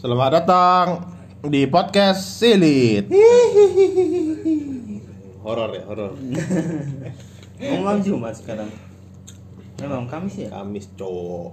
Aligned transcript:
Selamat 0.00 0.40
datang 0.40 0.86
di 1.44 1.68
podcast 1.68 2.40
Silit. 2.40 3.04
Horor 5.44 5.76
ya, 5.76 5.84
horor. 5.84 6.16
Ngomong 7.60 8.00
Jumat 8.00 8.32
sekarang. 8.32 8.72
Memang 9.76 10.08
Kamis 10.08 10.40
ya? 10.40 10.48
Kamis 10.56 10.88
cowok. 10.96 11.52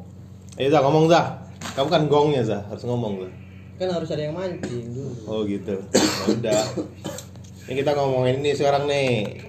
Ayo 0.55 0.71
Zah 0.71 0.79
ngomong 0.79 1.12
Zah. 1.12 1.44
Kamu 1.75 1.91
kan 1.91 2.07
gongnya 2.07 2.39
Zah, 2.47 2.63
harus 2.71 2.88
ngomong 2.88 3.28
Zah. 3.28 3.33
kan 3.83 3.91
harus 3.91 4.07
ada 4.15 4.23
yang 4.23 4.33
mancing 4.39 4.95
dulu 4.95 5.11
Oh 5.27 5.43
gitu. 5.43 5.84
Ya 5.84 6.25
udah. 6.32 6.64
Ini 7.68 7.84
kita 7.84 8.00
ngomongin 8.00 8.39
ini 8.48 8.55
sekarang 8.55 8.88
nih. 8.88 9.43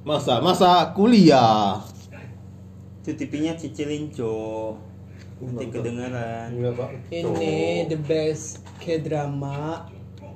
Masa 0.00 0.40
masa 0.40 0.96
kuliah. 0.96 1.84
Itu 3.04 3.12
TV-nya 3.20 3.52
cicilin, 3.60 4.08
Cok. 4.16 4.95
Nanti 5.36 5.68
kedengeran. 5.68 6.48
Enggak, 6.48 6.74
Pak. 6.80 6.88
ini 7.12 7.84
the 7.86 7.98
best 8.00 8.64
k 8.80 8.96
drama 8.98 9.84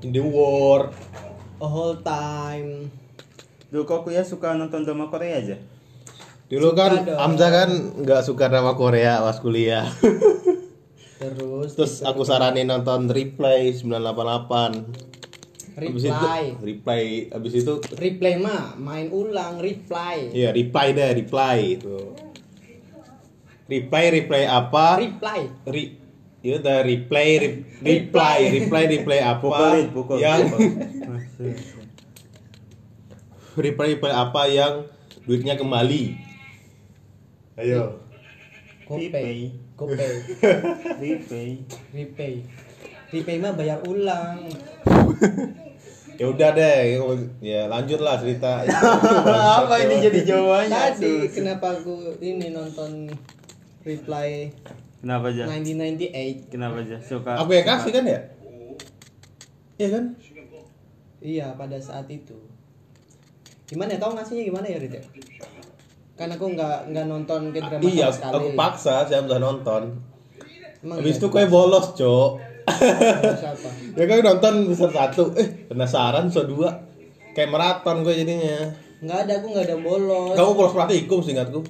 In 0.04 0.12
the 0.12 0.20
world. 0.20 0.92
a 1.60 1.68
whole 1.68 1.96
time 2.00 2.88
Dulu 3.70 3.86
kok 3.86 4.02
kuliah 4.02 4.27
suka 4.27 4.56
nonton 4.56 4.82
drama 4.82 5.06
Korea 5.08 5.38
aja? 5.38 5.56
Dulu 6.50 6.74
Suka 6.74 6.91
kan 6.91 7.06
dong. 7.06 7.18
Amza 7.22 7.48
kan 7.55 7.70
nggak 8.02 8.22
suka 8.27 8.50
drama 8.50 8.74
Korea 8.74 9.22
pas 9.22 9.38
kuliah. 9.38 9.86
terus 11.20 11.78
Terus 11.78 12.02
aku 12.02 12.27
saranin 12.27 12.66
nonton 12.66 13.06
Replay 13.06 13.70
988. 13.70 15.08
Habis 15.80 16.02
itu 16.02 16.10
reply 16.12 16.42
reply 16.60 17.02
habis 17.30 17.52
itu 17.56 17.74
replay 17.96 18.36
mah 18.36 18.74
main 18.77 19.08
ulang 19.08 19.62
reply 19.62 20.28
Iya, 20.28 20.50
reply 20.52 20.92
deh, 20.92 21.10
reply 21.24 21.78
itu. 21.78 21.96
Reply, 23.70 24.05
reply 24.12 24.42
apa? 24.45 24.98
reply 24.98 25.41
Ri 25.65 25.84
itu 26.41 26.56
udah 26.56 26.83
reply, 26.83 27.28
re- 27.37 27.62
reply, 27.87 28.38
reply, 28.51 28.83
reply 28.91 29.19
apa? 29.20 29.38
Pukulin, 29.38 29.87
pukul. 29.95 30.16
Yang 30.19 30.41
reply, 33.55 33.86
reply 33.92 34.11
apa 34.11 34.42
yang 34.48 34.72
duitnya 35.22 35.55
kembali? 35.55 36.17
Ayo. 37.55 38.00
gopay 38.83 39.55
gopay 39.78 40.14
Repay. 41.03 41.48
repay 41.94 42.34
repay 43.06 43.37
mah 43.39 43.55
bayar 43.55 43.78
ulang 43.87 44.50
Ya 46.19 46.28
udah 46.28 46.53
deh, 46.53 47.00
ya 47.41 47.64
lanjut 47.64 47.97
lah 47.97 48.20
cerita. 48.20 48.61
Apa 48.61 49.72
ini 49.81 50.05
jadi 50.05 50.20
jawabannya? 50.20 50.69
tadi 50.92 51.33
kenapa 51.33 51.72
aku 51.72 52.12
ini 52.20 52.53
nonton 52.53 53.09
reply 53.86 54.53
Kenapa 55.00 55.33
aja? 55.33 55.48
1998 55.48 56.53
Kenapa 56.53 56.84
aja? 56.84 56.97
Suka. 57.00 57.33
Aku 57.41 57.56
yang 57.56 57.64
kasih 57.64 57.91
kan 57.97 58.05
ya? 58.05 58.20
Iya 59.81 59.89
kan? 59.97 60.05
iya 61.20 61.53
pada 61.53 61.77
saat 61.77 62.09
itu 62.09 62.33
gimana 63.69 63.92
ya 63.95 64.00
tau 64.00 64.17
ngasihnya 64.17 64.45
gimana 64.48 64.67
ya 64.67 64.81
Rit 64.81 64.97
ya? 64.98 65.05
kan 66.17 66.28
aku 66.33 66.53
nggak 66.53 66.92
nggak 66.92 67.06
nonton 67.09 67.48
ke 67.48 67.61
drama 67.64 67.81
Iya, 67.81 68.09
sama 68.09 68.17
sekali 68.17 68.34
aku 68.37 68.48
paksa 68.53 68.95
saya 69.09 69.25
udah 69.25 69.41
nonton. 69.41 69.83
Emang 70.84 71.00
Habis 71.00 71.17
iya? 71.17 71.20
itu 71.25 71.27
kue 71.33 71.44
bolos, 71.48 71.87
Cok. 71.97 72.31
Ya 73.97 74.05
kan 74.05 74.20
nonton 74.20 74.55
besar 74.69 74.92
satu 74.92 75.33
eh 75.41 75.48
penasaran 75.72 76.28
so 76.28 76.44
dua 76.44 76.77
kayak 77.33 77.48
maraton 77.48 78.05
gue 78.05 78.12
jadinya 78.12 78.69
nggak 79.00 79.19
ada 79.27 79.33
aku 79.41 79.47
nggak 79.56 79.65
ada 79.65 79.77
bolos 79.81 80.37
kamu 80.37 80.50
bolos 80.55 80.72
praktikum 80.77 81.19
seingatku 81.25 81.61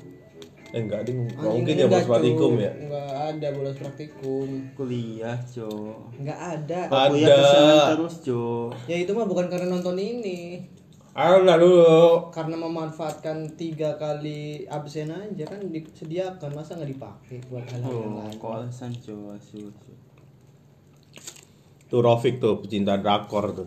eh 0.70 0.78
enggak 0.78 1.02
ding 1.02 1.18
nggak 1.24 1.34
Anjing, 1.36 1.54
mungkin 1.56 1.72
ya 1.72 1.78
enggak, 1.80 1.90
bolos 1.92 2.08
praktikum 2.08 2.52
ya 2.56 2.70
nggak 2.70 3.10
ada 3.28 3.48
bolos 3.50 3.76
praktikum 3.76 4.48
Kuliah, 4.72 5.38
Cok. 5.44 5.98
nggak 6.16 6.40
ada. 6.54 6.80
Kuliah 6.86 7.26
Ada. 7.26 7.34
kesenangan 7.36 7.88
terus, 7.92 8.14
Cok. 8.22 8.68
ya 8.86 8.96
itu 8.96 9.10
mah 9.10 9.26
bukan 9.26 9.46
karena 9.46 9.66
nonton 9.68 9.94
ini 9.94 10.62
ayo 11.10 11.42
lah 11.42 11.58
dulu 11.58 12.30
karena 12.30 12.54
memanfaatkan 12.56 13.36
tiga 13.54 13.90
kali 13.96 14.62
absen 14.64 15.10
aja 15.10 15.42
kan 15.44 15.58
disediakan 15.64 16.50
masa 16.52 16.74
nggak 16.74 16.86
dipakai 16.88 17.42
buat 17.46 17.66
hal-hal 17.66 17.90
yang 17.92 18.06
Oh, 18.08 18.18
lain 18.20 18.34
kok 18.36 18.50
alasan, 18.56 18.90
asu. 18.94 19.74
tuh 21.86 22.00
Rofik 22.00 22.38
tuh 22.38 22.62
pecinta 22.62 22.94
drakor 22.94 23.50
tuh 23.52 23.66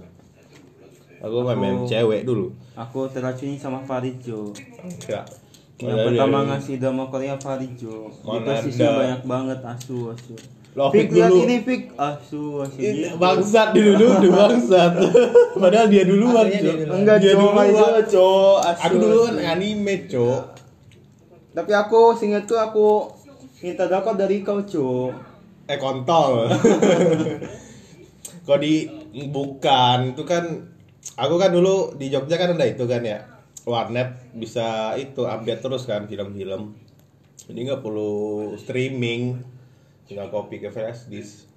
aku 1.19 1.35
main 1.41 1.57
main 1.57 1.75
Aku- 1.77 1.87
cewek 1.89 2.23
dulu 2.23 2.47
Aku 2.73 3.05
teracuni 3.05 3.53
sama 3.53 3.77
Farid, 3.79 4.17
Cok. 4.17 4.55
enggak 4.81 5.27
Yang 5.81 5.99
pertama 6.05 6.37
ngasih 6.45 6.75
drama 6.77 7.03
Korea 7.09 7.35
Mana 7.37 8.45
persisnya 8.45 8.87
ada. 8.87 8.97
banyak 8.99 9.21
banget 9.25 9.59
asu, 9.65 9.97
asu. 10.13 10.35
Lovik 10.73 11.05
Fik, 11.05 11.09
lihat 11.13 11.29
dulu. 11.29 11.43
ini, 11.45 11.57
Fik. 11.61 11.81
Asu, 11.93 12.43
asu. 12.65 12.77
Gitu. 12.81 13.13
bangsat 13.17 13.67
dulu 13.77 13.91
dulu 13.93 14.27
bangsat 14.33 14.91
padahal 15.61 15.85
dia 15.85 16.03
duluan 16.05 16.45
dia 16.49 16.61
duluan. 16.65 16.89
Enggak, 16.97 17.17
dia 17.21 17.33
duluan 17.37 17.65
Itu. 17.69 17.85
Asu. 18.57 18.81
aku 18.81 18.95
dulu 18.97 19.17
kan 19.27 19.35
anime 19.39 19.95
cok 20.09 20.41
Tapi 21.53 21.71
aku 21.71 22.01
seingat 22.17 22.49
tuh 22.49 22.57
aku 22.57 23.05
minta 23.61 23.85
drakor 23.85 24.17
dari 24.17 24.41
kau, 24.41 24.65
Cok. 24.65 25.11
eh 25.69 25.77
kontol 25.77 26.49
kok 28.45 28.59
di 28.59 28.89
bukan 29.31 30.11
itu 30.11 30.23
kan 30.25 30.43
aku 31.15 31.35
kan 31.37 31.53
dulu 31.53 31.95
di 31.95 32.11
Jogja 32.11 32.35
kan 32.35 32.57
ada 32.57 32.65
itu 32.67 32.83
kan 32.83 32.99
ya 32.99 33.23
warnet 33.63 34.15
bisa 34.35 34.95
itu 34.99 35.23
update 35.23 35.61
terus 35.63 35.83
kan 35.87 36.05
film-film 36.07 36.75
jadi 37.47 37.59
nggak 37.71 37.81
perlu 37.83 38.53
streaming 38.59 39.39
tinggal 40.07 40.27
copy 40.31 40.59
ke 40.59 40.69
flash 40.71 41.07
disk 41.07 41.47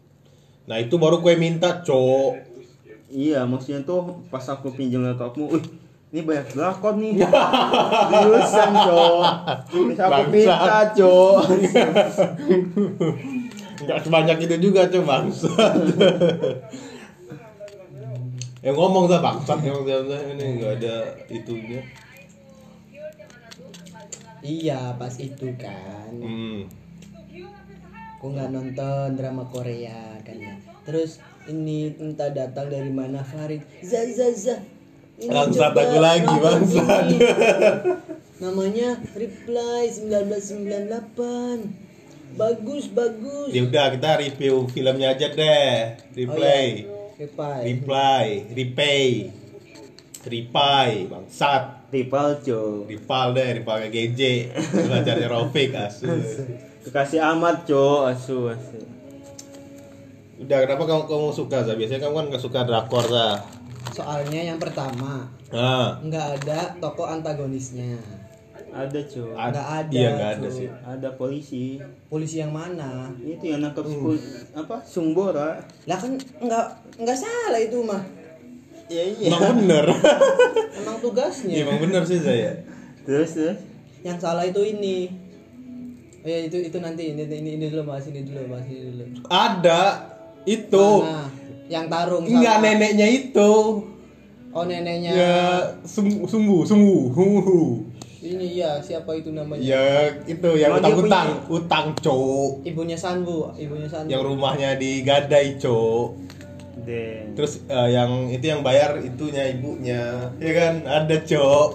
nah 0.66 0.78
itu 0.78 0.99
baru 0.99 1.22
gue 1.22 1.34
minta 1.39 1.83
cok 1.83 2.59
Iya, 3.06 3.47
maksudnya 3.47 3.87
tuh 3.87 4.19
pas 4.34 4.43
aku 4.50 4.75
pinjam 4.75 4.99
laptopmu, 4.99 5.47
wih, 5.55 5.62
ini 6.11 6.27
banyak 6.27 6.59
drakor 6.59 6.99
nih. 6.99 7.22
Diurusan, 8.11 8.71
Cok. 8.75 9.22
Bisa 9.71 10.03
aku 10.11 10.22
minta, 10.27 10.91
Cok. 10.91 11.39
nggak 13.77 13.99
sebanyak 14.09 14.39
itu 14.49 14.56
juga 14.56 14.89
cok 14.89 15.05
bangsat 15.05 15.72
ya 18.65 18.71
ngomong 18.72 19.05
lah 19.09 19.21
bangsat 19.21 19.61
emang 19.65 19.84
ini 20.37 20.44
nggak 20.61 20.72
ada 20.81 20.97
itunya. 21.28 21.81
Iya 24.47 24.94
pas 24.97 25.15
itu 25.19 25.53
kan. 25.59 26.12
Hmm. 26.17 26.61
aku 28.16 28.33
nggak 28.33 28.49
nonton 28.49 29.12
drama 29.12 29.45
Korea 29.53 30.16
kan 30.25 30.41
ya 30.41 30.56
terus 30.89 31.21
ini 31.53 31.93
entah 32.00 32.33
datang 32.33 32.72
dari 32.72 32.89
mana 32.89 33.21
Farid. 33.21 33.61
Za 33.84 34.09
za 34.09 34.33
za. 34.33 34.56
Ini 35.16 35.33
Bangsat 35.33 35.72
aku 35.72 35.97
lagi, 36.00 36.28
bangsat. 36.28 37.05
namanya 38.43 39.00
Reply 39.16 39.89
1998 39.89 42.37
bagus 42.37 42.84
bagus. 42.93 43.49
Ya 43.49 43.65
udah 43.65 43.97
kita 43.97 44.21
review 44.21 44.69
filmnya 44.69 45.16
aja 45.16 45.33
deh. 45.33 45.97
Replay. 46.12 46.84
Oh, 46.84 46.93
iya. 46.93 46.96
Reply 47.16 47.59
Reply, 47.65 48.25
repay. 48.53 49.32
Repay, 50.27 51.06
bangsat. 51.06 51.87
Rival, 51.87 52.43
Cok. 52.43 52.91
Rival 52.91 53.27
deh, 53.32 53.49
rival 53.62 53.77
kayak 53.78 53.94
GJ. 53.94 54.21
Belajarnya 54.75 55.31
Rofik 55.31 55.71
asu. 55.72 56.10
Kekasih 56.82 57.22
amat, 57.32 57.62
Cok. 57.65 58.00
Asu, 58.10 58.50
asu. 58.50 58.81
Udah 60.37 60.66
kenapa 60.66 60.84
kamu 60.84 61.03
kamu 61.09 61.28
suka 61.32 61.65
Za? 61.65 61.72
Biasanya 61.78 62.04
kamu 62.04 62.15
kan 62.21 62.27
gak 62.37 62.43
suka 62.44 62.60
drakor 62.69 63.06
Za. 63.09 63.41
soalnya 63.97 64.53
yang 64.53 64.60
pertama 64.60 65.31
Nah, 65.48 66.03
nggak 66.04 66.43
ada 66.43 66.75
tokoh 66.83 67.09
antagonisnya 67.09 67.97
Ada, 68.78 69.00
Cok. 69.03 69.32
ad- 69.32 69.53
Nggak 69.53 69.69
ada, 69.72 69.92
Iya 69.92 70.09
nggak 70.12 70.31
ada 70.34 70.48
sih. 70.48 70.69
Ada 70.69 71.09
polisi. 71.12 71.64
polisi 72.06 72.37
yang 72.37 72.50
mana 72.50 73.09
Itu 73.19 73.44
yang 73.47 73.60
nangkap 73.60 73.84
sepul- 73.84 74.20
apa? 74.53 74.76
Sumbora. 74.82 75.50
lah 75.83 75.97
kan 75.97 76.12
nggak 76.16 76.66
nggak 76.98 77.16
salah 77.16 77.59
itu 77.59 77.78
mah 77.80 78.03
Iya, 78.86 79.03
iya. 79.12 79.27
Emang 79.28 79.42
bener. 79.59 79.84
emang 80.78 80.97
tugasnya 80.98 81.51
Iya, 81.51 81.62
Emang 81.65 81.78
bener 81.80 82.03
sih 82.03 82.21
saya. 82.21 82.62
Terus, 83.03 83.33
terus. 83.33 83.59
yang 84.01 84.15
salah 84.16 84.42
itu 84.42 84.60
ini 84.60 85.10
oh 86.18 86.28
ya 86.28 86.39
itu 86.42 86.59
itu 86.60 86.77
nanti 86.77 87.10
ini 87.10 87.22
ini, 87.24 87.51
ini 87.56 87.66
dulu 87.66 87.86
bahas 87.89 88.06
ini 88.06 88.22
dulu 88.22 88.47
bahas 88.48 88.62
ini 88.65 88.80
dulu 88.84 89.03
Ada 89.27 89.83
itu. 90.45 90.89
Mana? 91.01 91.27
yang 91.66 91.86
tarung 91.86 92.22
Enggak 92.22 92.62
neneknya 92.62 93.06
itu. 93.09 93.53
oh 94.48 94.65
neneknya 94.65 95.10
Ya 95.10 95.34
sumbu 95.83 96.22
sumbu 96.24 96.62
sumbu. 96.62 96.98
Ini 98.27 98.59
ya 98.59 98.83
siapa 98.83 99.15
itu 99.15 99.31
namanya 99.31 99.63
Ya 99.63 100.11
itu 100.27 100.51
yang 100.59 100.75
Oh, 100.75 100.83
dia 100.83 100.91
utang-utang, 100.91 101.28
utang 101.47 101.87
cok. 101.95 102.67
ibunya 102.67 102.99
Sanbu 102.99 103.55
ibunya 103.55 103.87
Sanbu 103.87 104.11
Yang 104.11 104.23
rumahnya 104.27 104.75
di 104.75 105.07
Gadai 105.07 105.55
cok. 105.57 106.09
Den. 106.83 107.34
Terus 107.34 107.63
eh, 107.67 107.89
yang 107.91 108.27
itu 108.28 108.45
yang 108.47 108.61
bayar 108.61 108.99
itunya 109.01 109.49
ibunya, 109.51 110.31
ya 110.39 110.53
kan? 110.55 110.75
Ada 110.84 111.17
cok. 111.25 111.69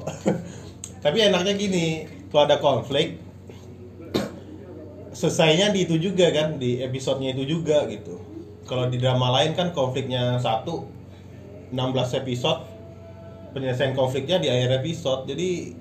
Tapi 1.04 1.18
enaknya 1.20 1.58
gini, 1.58 2.06
kalau 2.30 2.46
ada 2.46 2.62
konflik, 2.62 3.18
selesainya 5.12 5.74
di 5.74 5.84
itu 5.84 5.98
juga 5.98 6.30
kan, 6.32 6.56
di 6.56 6.80
episodenya 6.80 7.34
itu 7.34 7.44
juga 7.58 7.84
gitu. 7.88 8.22
kalau 8.62 8.88
di 8.88 8.96
drama 8.96 9.36
lain 9.36 9.52
kan 9.52 9.76
konfliknya 9.76 10.40
satu 10.40 10.88
16 11.76 12.24
episode 12.24 12.64
penyelesaian 13.52 13.92
konfliknya 13.92 14.40
di 14.40 14.48
akhir 14.48 14.80
episode 14.80 15.28
jadi 15.28 15.76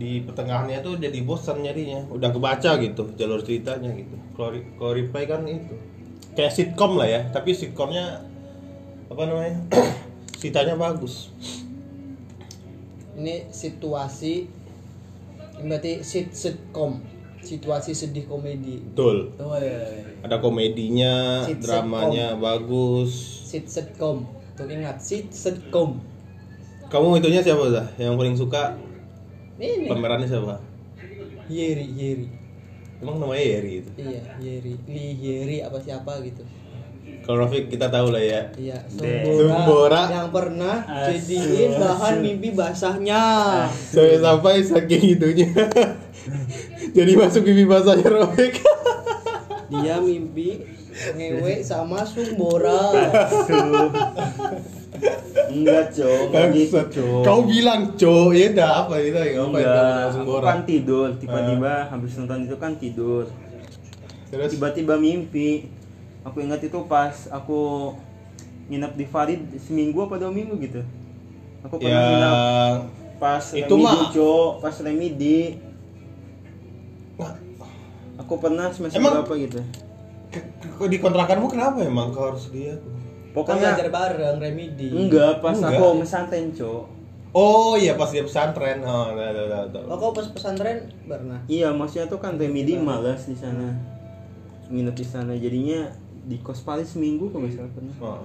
di 0.00 0.24
pertengahannya 0.24 0.80
tuh 0.80 0.96
jadi 0.96 1.20
bosan 1.20 1.60
nyarinya 1.60 2.08
udah 2.08 2.32
kebaca 2.32 2.80
gitu 2.80 3.12
jalur 3.14 3.44
ceritanya 3.44 3.92
gitu 3.92 4.16
kalau 4.32 4.48
Re- 4.50 4.72
kalau 4.74 4.92
reply 4.96 5.24
kan 5.24 5.44
itu 5.44 5.76
kayak 6.32 6.48
sitcom 6.50 6.96
lah 6.96 7.04
ya 7.04 7.20
tapi 7.28 7.52
sitcomnya 7.52 8.24
apa 9.06 9.22
namanya 9.22 9.60
ceritanya 10.40 10.74
bagus 10.74 11.28
Ini 13.12 13.52
situasi 13.52 14.48
ini 15.60 15.68
berarti 15.68 16.00
sit 16.00 16.32
sitcom. 16.32 17.04
Situasi 17.40 17.92
sedih 17.92 18.24
komedi. 18.24 18.80
betul 18.82 19.32
Oh, 19.36 19.56
iya, 19.56 19.76
iya. 19.92 20.04
ada 20.22 20.40
komedinya 20.40 21.40
Sit- 21.42 21.60
dramanya 21.60 22.32
bagus 22.34 23.12
Sit 23.44 23.64
sitcom. 23.66 24.24
Tuh 24.54 24.64
ingat 24.64 25.00
sit 25.00 25.28
sitcom. 25.30 26.00
kamu 26.86 27.16
itunya 27.16 27.38
siapa 27.38 27.68
dah 27.68 27.86
yang 27.96 28.16
paling 28.16 28.34
suka 28.34 28.74
Ini. 29.60 29.86
pemerannya 29.86 30.24
siapa 30.24 30.56
Yeri, 31.46 31.86
Yeri. 31.90 32.26
emang 32.98 33.16
namanya 33.18 33.42
Yeri 33.42 33.72
itu 33.78 33.90
Iya, 33.94 34.22
Yeri. 34.38 34.72
Li 34.86 35.06
Yeri 35.14 35.56
apa 35.60 35.76
siapa 35.76 36.16
gitu. 36.20 36.40
kalau 37.20 37.44
Rafiq 37.44 37.68
kita 37.68 37.86
tahu 37.86 38.08
lah 38.08 38.18
ya 38.18 38.42
Iya. 38.54 38.80
Sumbora, 38.86 39.36
Sumbora. 39.36 40.02
yang 40.08 40.28
pernah 40.30 40.76
jadiin 41.06 41.76
bahan 41.76 42.14
mimpi 42.18 42.48
basahnya. 42.50 43.22
sampai 43.68 44.16
sampai 44.16 44.54
saking 44.62 45.04
itunya 45.14 45.50
jadi 46.96 47.12
masuk 47.14 47.44
pipi 47.44 47.64
basahnya 47.64 48.08
Rafiq 48.08 48.54
Dia 49.70 49.96
mimpi 49.98 50.58
ngewe 50.90 51.62
sama 51.62 52.02
Sumbora. 52.02 52.90
Enggak, 55.50 55.84
Cok. 55.90 56.20
Enggak 56.30 56.46
gitu. 56.52 56.78
Cok. 56.78 57.22
kau 57.22 57.40
bilang 57.42 57.80
co 57.94 58.30
ya 58.30 58.46
udah 58.50 58.70
apa 58.80 58.94
itu 58.98 59.18
ya 59.18 59.40
langsung 59.42 60.22
aku 60.22 60.30
borak 60.30 60.46
kan 60.46 60.60
tidur, 60.62 61.08
tiba-tiba 61.16 61.72
habis 61.86 62.12
nonton 62.14 62.38
itu 62.44 62.56
kan 62.56 62.72
tidur. 62.76 63.24
terus 64.28 64.50
Tiba-tiba 64.52 64.94
mimpi. 64.96 65.66
Aku 66.22 66.38
ingat 66.38 66.60
itu 66.60 66.78
pas 66.84 67.10
aku 67.28 67.90
nginep 68.68 68.92
di 68.94 69.04
Farid 69.04 69.40
seminggu 69.58 70.04
apa 70.04 70.14
dua 70.16 70.30
minggu 70.30 70.54
gitu. 70.60 70.84
Aku 71.62 71.76
pernah 71.76 71.98
nginep 71.98 72.30
yang 72.30 72.78
pas 73.18 73.44
Itu 73.50 73.74
remedi, 73.74 73.82
mah- 73.82 74.12
Cok, 74.12 74.50
pas 74.60 74.76
remedi. 74.80 75.38
Aku 78.18 78.36
pernah 78.36 78.68
semester 78.68 79.00
Emang- 79.00 79.24
berapa 79.24 79.34
gitu. 79.34 79.60
ke- 80.30 80.46
ke- 80.46 80.86
di 80.86 80.96
kontrakanmu 80.96 81.48
kenapa 81.48 81.82
emang 81.82 82.14
kau 82.14 82.30
harus 82.30 82.46
dia 82.48 82.78
Kan 82.78 82.99
Pokoknya 83.30 83.78
belajar 83.78 83.88
bareng 83.90 84.36
Remedi. 84.42 84.88
enggak 84.90 85.38
pas 85.38 85.54
Enggak. 85.54 85.78
aku 85.78 85.86
mesantren, 86.02 86.44
Cok. 86.50 86.82
oh 87.30 87.78
iya 87.78 87.94
pas 87.94 88.10
dia 88.10 88.26
pesantren 88.26 88.82
oh 88.82 89.14
udah 89.14 89.26
udah 89.30 89.44
udah, 89.46 89.60
udah. 89.70 89.82
Oh, 89.86 89.96
kau 89.96 90.10
pas 90.10 90.26
pesantren 90.26 90.90
pernah? 91.06 91.38
Iya, 91.46 91.70
maksudnya 91.70 92.10
tuh 92.10 92.18
kan 92.18 92.34
remedi 92.34 92.74
malas 92.74 93.30
di 93.30 93.38
sana. 93.38 93.70
Nginep 94.66 94.94
di 94.98 95.06
sana 95.06 95.32
jadinya 95.38 95.86
di 96.26 96.42
kos 96.42 96.66
Paris 96.66 96.90
seminggu 96.90 97.30
kalau 97.30 97.46
nggak 97.46 97.54
salah 97.54 97.70
pernah. 97.70 97.94
Oh. 98.02 98.22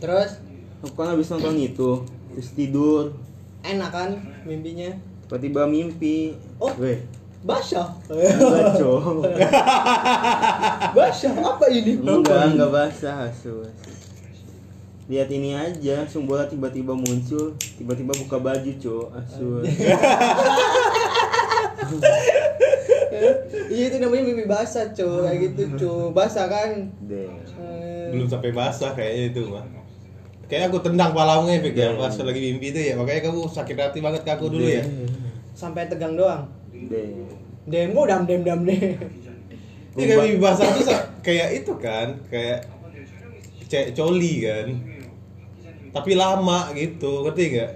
Terus 0.00 0.40
Aku 0.80 0.96
kan 0.96 1.12
habis 1.12 1.28
nonton 1.28 1.60
itu, 1.60 2.08
terus 2.32 2.56
tidur, 2.56 3.12
enak 3.60 3.92
kan 3.92 4.10
mimpinya? 4.48 4.88
tiba-tiba 5.28 5.68
mimpi. 5.68 6.32
Oh. 6.56 6.72
Weh, 6.80 7.04
Basah. 7.40 7.88
Cok. 8.76 9.24
Basah 10.96 11.32
apa 11.32 11.64
ini? 11.72 11.96
Enggak, 11.96 12.52
enggak 12.52 12.68
basah, 12.68 13.32
asu. 13.32 13.64
Lihat 15.08 15.28
ini 15.32 15.56
aja, 15.56 16.04
Sumbola 16.04 16.44
tiba-tiba 16.46 16.92
muncul, 16.92 17.56
tiba-tiba 17.80 18.12
buka 18.12 18.36
baju, 18.36 18.72
Cok. 18.76 19.06
Asu. 19.16 19.48
Iya 23.70 23.84
itu 23.90 23.96
namanya 23.98 24.22
mimpi 24.22 24.44
basah, 24.46 24.92
cuy. 24.92 25.24
Kayak 25.26 25.38
gitu, 25.50 25.62
cuy. 25.80 26.06
Basah 26.12 26.46
kan? 26.46 26.92
Eh, 27.08 28.12
belum 28.12 28.28
sampai 28.28 28.50
basah 28.52 28.92
kayaknya 28.94 29.24
itu 29.32 29.42
mah 29.48 29.64
Kayaknya 30.50 30.66
aku 30.66 30.78
tendang 30.82 31.14
palamu 31.14 31.46
ya, 31.46 31.62
Fik, 31.62 31.78
ya, 31.78 31.94
pas 31.94 32.10
lagi 32.10 32.40
mimpi 32.42 32.74
itu 32.74 32.80
ya. 32.90 32.98
Makanya 32.98 33.30
kamu 33.30 33.46
sakit 33.46 33.76
hati 33.78 33.98
banget 34.02 34.26
ke 34.26 34.30
aku 34.34 34.50
dulu 34.50 34.66
ya. 34.66 34.82
sampai 35.54 35.86
tegang 35.86 36.18
doang. 36.18 36.59
Deh. 36.88 37.06
Dem 37.68 37.92
gua 37.92 38.08
dam 38.08 38.24
dem 38.24 38.40
dam 38.40 38.64
deh. 38.64 38.96
Ini 39.90 40.02
kayak 40.06 40.20
mimpi 40.22 40.38
basah 40.38 40.70
tuh 40.70 40.86
kayak 41.20 41.48
itu 41.60 41.72
kan, 41.76 42.14
kayak 42.30 42.64
cek 43.66 43.92
coli 43.92 44.46
kan. 44.46 44.68
Tapi 45.90 46.14
lama 46.14 46.70
gitu, 46.72 47.26
ngerti 47.26 47.44
nggak? 47.50 47.70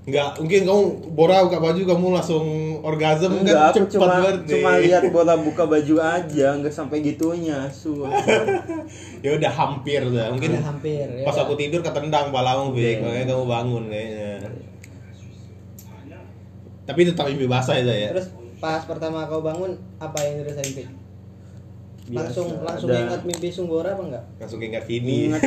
Nggak, 0.00 0.28
mungkin 0.40 0.60
kamu 0.64 0.82
bora 1.12 1.44
buka 1.44 1.58
baju 1.60 1.82
kamu 1.84 2.06
langsung 2.16 2.46
orgasm 2.80 3.44
Enggak, 3.44 3.74
kan 3.76 3.84
cepat 3.84 3.90
cuma 3.92 4.06
berarti. 4.16 4.50
cuma 4.56 4.70
lihat 4.80 5.02
bola 5.14 5.34
buka 5.36 5.68
baju 5.68 5.94
aja, 6.00 6.46
enggak 6.56 6.72
sampai 6.72 7.04
gitunya, 7.04 7.68
asu. 7.68 8.08
ya 9.26 9.30
udah 9.36 9.52
hampir 9.52 10.00
dah. 10.08 10.32
Mungkin 10.32 10.56
Udah 10.56 10.64
hampir, 10.64 11.04
ya 11.04 11.26
pas 11.26 11.36
udah. 11.36 11.44
aku 11.44 11.54
tidur 11.58 11.82
ketendang 11.82 12.32
palamu, 12.32 12.72
Bik. 12.72 12.80
Iya. 12.80 13.04
Makanya 13.04 13.26
kamu 13.28 13.44
bangun 13.44 13.82
kayaknya. 13.90 14.32
Tapi 16.90 17.00
tetap 17.06 17.24
mimpi 17.24 17.46
basah 17.46 17.78
ya, 17.78 17.86
ya. 17.86 18.10
Terus 18.10 18.28
pas 18.58 18.82
pertama 18.82 19.22
kau 19.24 19.40
bangun 19.40 19.70
apa 19.96 20.18
yang 20.20 20.42
dirasain, 20.42 20.74
Pik? 20.74 20.88
Langsung 22.10 22.50
Biasa, 22.50 22.66
langsung 22.66 22.88
ada- 22.90 23.02
ingat 23.06 23.22
mimpi 23.22 23.48
Sunggora 23.48 23.94
apa 23.94 24.02
enggak? 24.02 24.24
Langsung 24.36 24.58
ingat 24.60 24.84
ini. 24.90 25.30
Ingat. 25.30 25.42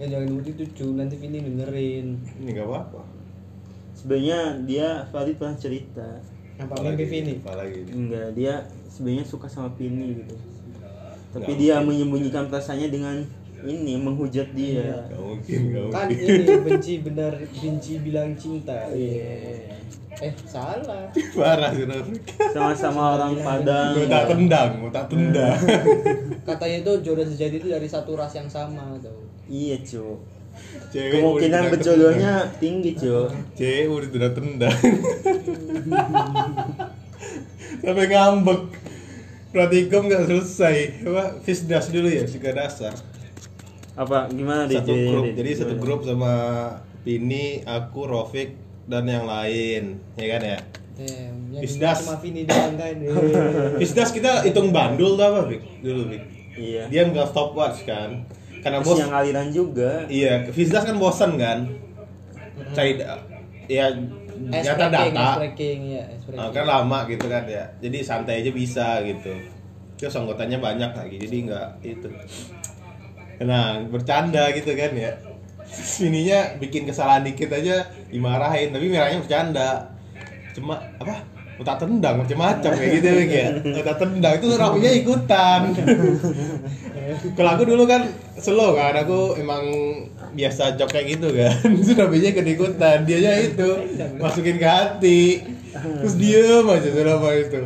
Ya 0.00 0.18
jangan 0.18 0.34
begitu, 0.34 0.66
cuy. 0.72 0.98
Nanti 0.98 1.14
Vini 1.14 1.38
dengerin. 1.38 2.18
Ini 2.42 2.48
nggak 2.50 2.66
apa-apa. 2.66 3.06
Sebenarnya 3.94 4.38
dia 4.66 4.86
Farid 5.06 5.38
pernah 5.38 5.54
cerita. 5.54 6.18
Apa 6.58 6.74
mimpi 6.82 7.06
Vini? 7.06 7.38
Apalagi. 7.38 7.86
Enggak, 7.86 8.34
dia 8.34 8.66
sebenarnya 8.88 9.22
suka 9.22 9.46
sama 9.46 9.70
Pini 9.72 10.18
gitu. 10.18 10.34
Tapi 11.30 11.46
Nggak 11.46 11.54
dia 11.54 11.74
mungkin. 11.76 11.86
menyembunyikan 11.86 12.50
perasaannya 12.50 12.88
dengan 12.90 13.16
ini 13.64 13.94
menghujat 13.96 14.48
dia. 14.52 14.82
Iya. 14.82 14.96
Gak 15.08 15.22
mungkin, 15.22 15.60
gak 15.70 15.84
Kan 15.90 16.06
mungkin. 16.10 16.26
ini 16.28 16.54
benci 16.62 16.94
benar 17.00 17.32
benci 17.38 17.92
bilang 18.00 18.30
cinta. 18.34 18.90
Iya. 18.90 19.70
Eh, 20.20 20.32
salah. 20.46 21.08
Parah 21.38 21.70
sih 21.72 21.88
Rafiq. 21.88 22.22
Sama-sama 22.52 23.16
orang 23.16 23.32
Padang. 23.40 23.96
Mau 23.96 24.06
tak 24.06 24.24
tendang, 24.28 24.70
mau 24.78 24.90
tak 24.92 25.06
tendang. 25.08 25.58
Katanya 26.44 26.76
itu 26.84 26.92
jodoh 27.02 27.26
sejati 27.26 27.56
itu 27.58 27.68
dari 27.70 27.88
satu 27.88 28.14
ras 28.14 28.34
yang 28.36 28.46
sama 28.46 28.94
tuh. 29.00 29.26
Iya, 29.48 29.82
Cuk. 29.82 30.20
Cewek 30.92 31.24
Kemungkinan 31.24 31.62
berjodohnya 31.72 32.34
tinggi, 32.60 32.92
Cuk. 32.92 33.32
tendang. 33.32 33.56
Cewek 33.56 33.86
udah 33.88 34.08
sudah 34.12 34.30
tendang. 34.36 34.78
Sampai 37.82 38.06
ngambek. 38.06 38.62
Pratikum 39.52 40.08
nggak 40.08 40.24
selesai. 40.28 40.76
Apa? 41.04 41.24
Fisdas 41.44 41.92
dulu 41.92 42.08
ya, 42.08 42.24
psika 42.24 42.52
dasar. 42.56 42.94
Apa 43.92 44.28
gimana 44.28 44.64
deh? 44.64 44.80
Satu 44.80 44.92
Jadi- 44.92 45.08
grup. 45.08 45.24
jadi- 45.36 45.56
satu 45.56 45.74
grup 45.76 46.00
sama 46.02 46.34
Pini, 47.02 47.60
aku, 47.66 48.06
Rofik, 48.06 48.54
dan 48.86 49.04
yang 49.04 49.26
lain. 49.26 49.98
Ya 50.14 50.26
kan 50.30 50.42
ya? 50.42 50.58
Damn, 50.92 51.58
Bisdas. 51.58 52.04
cuma 52.04 52.20
Vini 52.20 52.44
doang 52.44 52.76
kan. 52.76 52.94
Eh. 52.94 53.10
Fisdas 53.80 54.12
kita 54.12 54.44
hitung 54.44 54.70
bandul 54.70 55.16
tuh 55.16 55.24
apa? 55.24 55.50
Dulu, 55.82 56.02
Fik. 56.08 56.22
Iya. 56.52 56.82
Dia 56.86 57.02
nggak 57.08 57.32
stopwatch 57.32 57.88
kan? 57.88 58.22
Karena 58.62 58.78
Terus 58.78 58.86
bos 58.86 58.98
yang 59.00 59.10
aliran 59.12 59.48
juga. 59.50 60.06
Iya, 60.06 60.46
Fisdas 60.52 60.84
kan 60.84 60.96
bosan 60.96 61.34
kan? 61.34 61.66
Cari 62.72 63.00
ya 63.66 63.88
Ice 64.42 64.66
nyata 64.68 64.86
breaking, 64.90 65.14
data. 65.14 65.22
ya, 65.22 66.04
ice 66.12 66.24
breaking. 66.26 66.38
Nah, 66.38 66.48
kan 66.50 66.64
lama 66.66 66.98
gitu 67.06 67.26
kan 67.26 67.44
ya. 67.46 67.64
Jadi 67.78 67.98
santai 68.02 68.42
aja 68.42 68.50
bisa 68.50 68.86
gitu. 69.02 69.32
Terus 69.96 70.14
anggotanya 70.14 70.58
banyak 70.58 70.90
lagi, 70.92 71.16
jadi 71.18 71.36
nggak 71.46 71.68
itu. 71.82 72.08
Nah, 73.44 73.82
bercanda 73.90 74.50
gitu 74.54 74.72
kan 74.74 74.92
ya. 74.94 75.12
Sininya 75.72 76.60
bikin 76.60 76.84
kesalahan 76.84 77.24
dikit 77.24 77.48
aja 77.52 77.88
dimarahin, 78.12 78.70
tapi 78.70 78.92
merahnya 78.92 79.24
bercanda. 79.24 79.70
Cuma 80.52 80.76
apa? 81.00 81.24
Mau 81.52 81.64
tak 81.68 81.84
tendang 81.84 82.16
macam-macam 82.16 82.70
kayak 82.74 82.92
gitu 82.98 83.08
ya. 83.28 83.46
Mau 83.60 83.82
tak 83.84 83.96
tendang 84.00 84.32
itu 84.40 84.46
rapinya 84.56 84.90
ikutan. 84.92 85.60
Kalau 87.36 87.50
aku 87.56 87.64
dulu 87.68 87.84
kan 87.84 88.08
slow 88.40 88.72
kan, 88.72 88.96
aku 88.96 89.36
emang 89.36 89.64
biasa 90.32 90.80
jok 90.80 90.88
kayak 90.92 91.18
gitu 91.18 91.28
kan. 91.36 91.52
Terus 91.76 91.92
rapinya 91.96 92.28
ikut 92.32 92.46
ikutan, 92.56 92.96
dianya 93.04 93.32
itu 93.40 93.68
masukin 94.16 94.56
ke 94.56 94.68
hati. 94.68 95.22
Terus 95.72 96.14
diem 96.20 96.66
aja 96.68 96.88
selama 96.88 97.30
itu. 97.36 97.62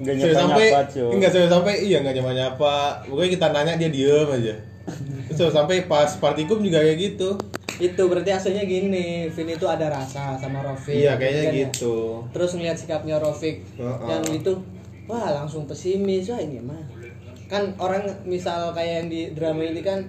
Enggak 0.00 0.14
Saya 0.16 0.34
sampai 0.34 0.68
enggak 1.12 1.30
sampai 1.34 1.74
iya 1.84 2.00
enggak 2.00 2.14
nyapa 2.18 2.32
nyapa. 2.32 2.76
Pokoknya 3.04 3.30
kita 3.36 3.46
nanya 3.52 3.72
dia 3.76 3.90
diem 3.92 4.28
aja. 4.32 4.54
Saya 5.36 5.50
sampai 5.50 5.86
pas 5.86 6.10
partikum 6.18 6.60
juga 6.60 6.82
kayak 6.82 6.98
gitu. 6.98 7.38
Itu 7.80 8.02
berarti 8.12 8.30
aslinya 8.34 8.64
gini, 8.68 9.32
Vini 9.32 9.56
itu 9.56 9.64
ada 9.64 9.88
rasa 9.88 10.36
sama 10.36 10.60
Rofik. 10.60 10.92
Iya 11.00 11.16
kayaknya 11.16 11.42
kan 11.42 11.48
ya? 11.48 11.60
gitu. 11.64 11.96
Terus 12.34 12.50
ngeliat 12.56 12.76
sikapnya 12.76 13.16
Rofik 13.16 13.64
Heeh. 13.80 14.08
yang 14.08 14.24
itu, 14.28 14.52
wah 15.08 15.32
langsung 15.32 15.64
pesimis, 15.64 16.28
wah 16.28 16.40
ini 16.40 16.60
mah. 16.60 16.84
Kan 17.48 17.72
orang 17.80 18.04
misal 18.28 18.76
kayak 18.76 19.04
yang 19.04 19.08
di 19.08 19.20
drama 19.32 19.64
ini 19.64 19.80
kan 19.80 20.04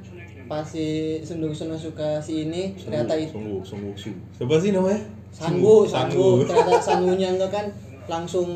pasti 0.52 1.16
sendung 1.24 1.56
sendung 1.56 1.80
suka 1.80 2.20
si 2.20 2.44
ini 2.44 2.76
ternyata 2.76 3.16
itu 3.16 3.32
sungguh 3.40 3.64
sungguh 3.64 3.96
sungguh 3.96 4.26
siapa 4.36 4.56
sih 4.60 4.76
namanya? 4.76 5.00
Sanggu 5.32 5.88
sanggu. 5.88 6.44
Ternyata 6.44 6.76
sanggunya 6.92 7.28
enggak 7.32 7.52
kan 7.56 7.66
langsung 8.12 8.50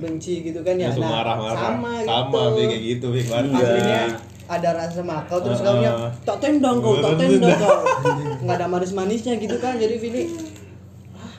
benci 0.00 0.40
gitu 0.40 0.64
kan 0.64 0.80
ya. 0.80 0.88
Langsung 0.88 1.04
Nah, 1.04 1.20
marah 1.20 1.36
marah 1.36 1.60
sama, 1.76 1.92
sama 2.08 2.40
gitu. 2.40 2.56
Be, 2.56 2.62
kayak 2.72 2.82
gitu 2.88 3.06
aslinya 3.12 4.31
ada 4.52 4.70
rasa 4.76 5.00
makau 5.00 5.38
terus 5.38 5.58
Ah, 5.58 5.64
kaunya 5.66 5.90
ah. 5.90 6.10
tak 6.22 6.36
tendang 6.38 6.76
kau 6.78 6.96
tak 6.96 7.16
tendang 7.16 7.52
kau 7.54 7.80
nggak 8.40 8.54
ada 8.54 8.66
manis 8.66 8.92
manisnya 8.92 9.34
gitu 9.34 9.56
kan 9.56 9.76
jadi 9.76 9.96
Vini 9.96 10.24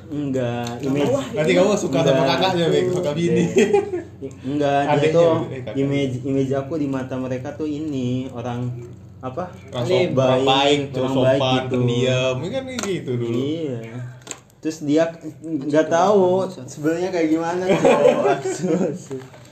Enggak, 0.05 0.77
image 0.79 1.10
Wah, 1.10 1.25
nanti 1.32 1.51
kamu 1.51 1.74
suka 1.74 2.00
sama 2.00 2.22
Enggak. 2.22 2.38
kakaknya 2.38 2.65
Be, 2.67 2.79
suka 2.88 3.12
bini 3.13 3.46
Enggak, 4.43 4.82
dia 5.00 5.10
tuh 5.10 5.29
eh, 5.48 5.74
image 5.75 6.15
image 6.22 6.51
aku 6.53 6.74
di 6.75 6.86
mata 6.86 7.15
mereka 7.15 7.50
tuh 7.51 7.65
ini 7.65 8.29
orang 8.29 8.67
apa? 9.20 9.50
langsung 9.72 9.96
Alim. 10.03 10.13
baik, 10.13 10.43
baik 10.43 10.79
tuh 10.91 11.01
orang 11.01 11.13
sopan 11.15 11.34
baik 11.34 11.41
gitu. 11.63 11.72
pendiam 11.72 12.36
ini 12.36 12.50
kan 12.51 12.63
gitu 12.84 13.12
dulu 13.15 13.38
Iya. 13.39 13.79
Terus 14.60 14.77
dia 14.82 15.03
nggak 15.41 15.88
tahu 15.88 16.24
sebenarnya 16.62 17.10
kayak 17.10 17.27
gimana 17.29 17.63
tuh. 17.65 17.84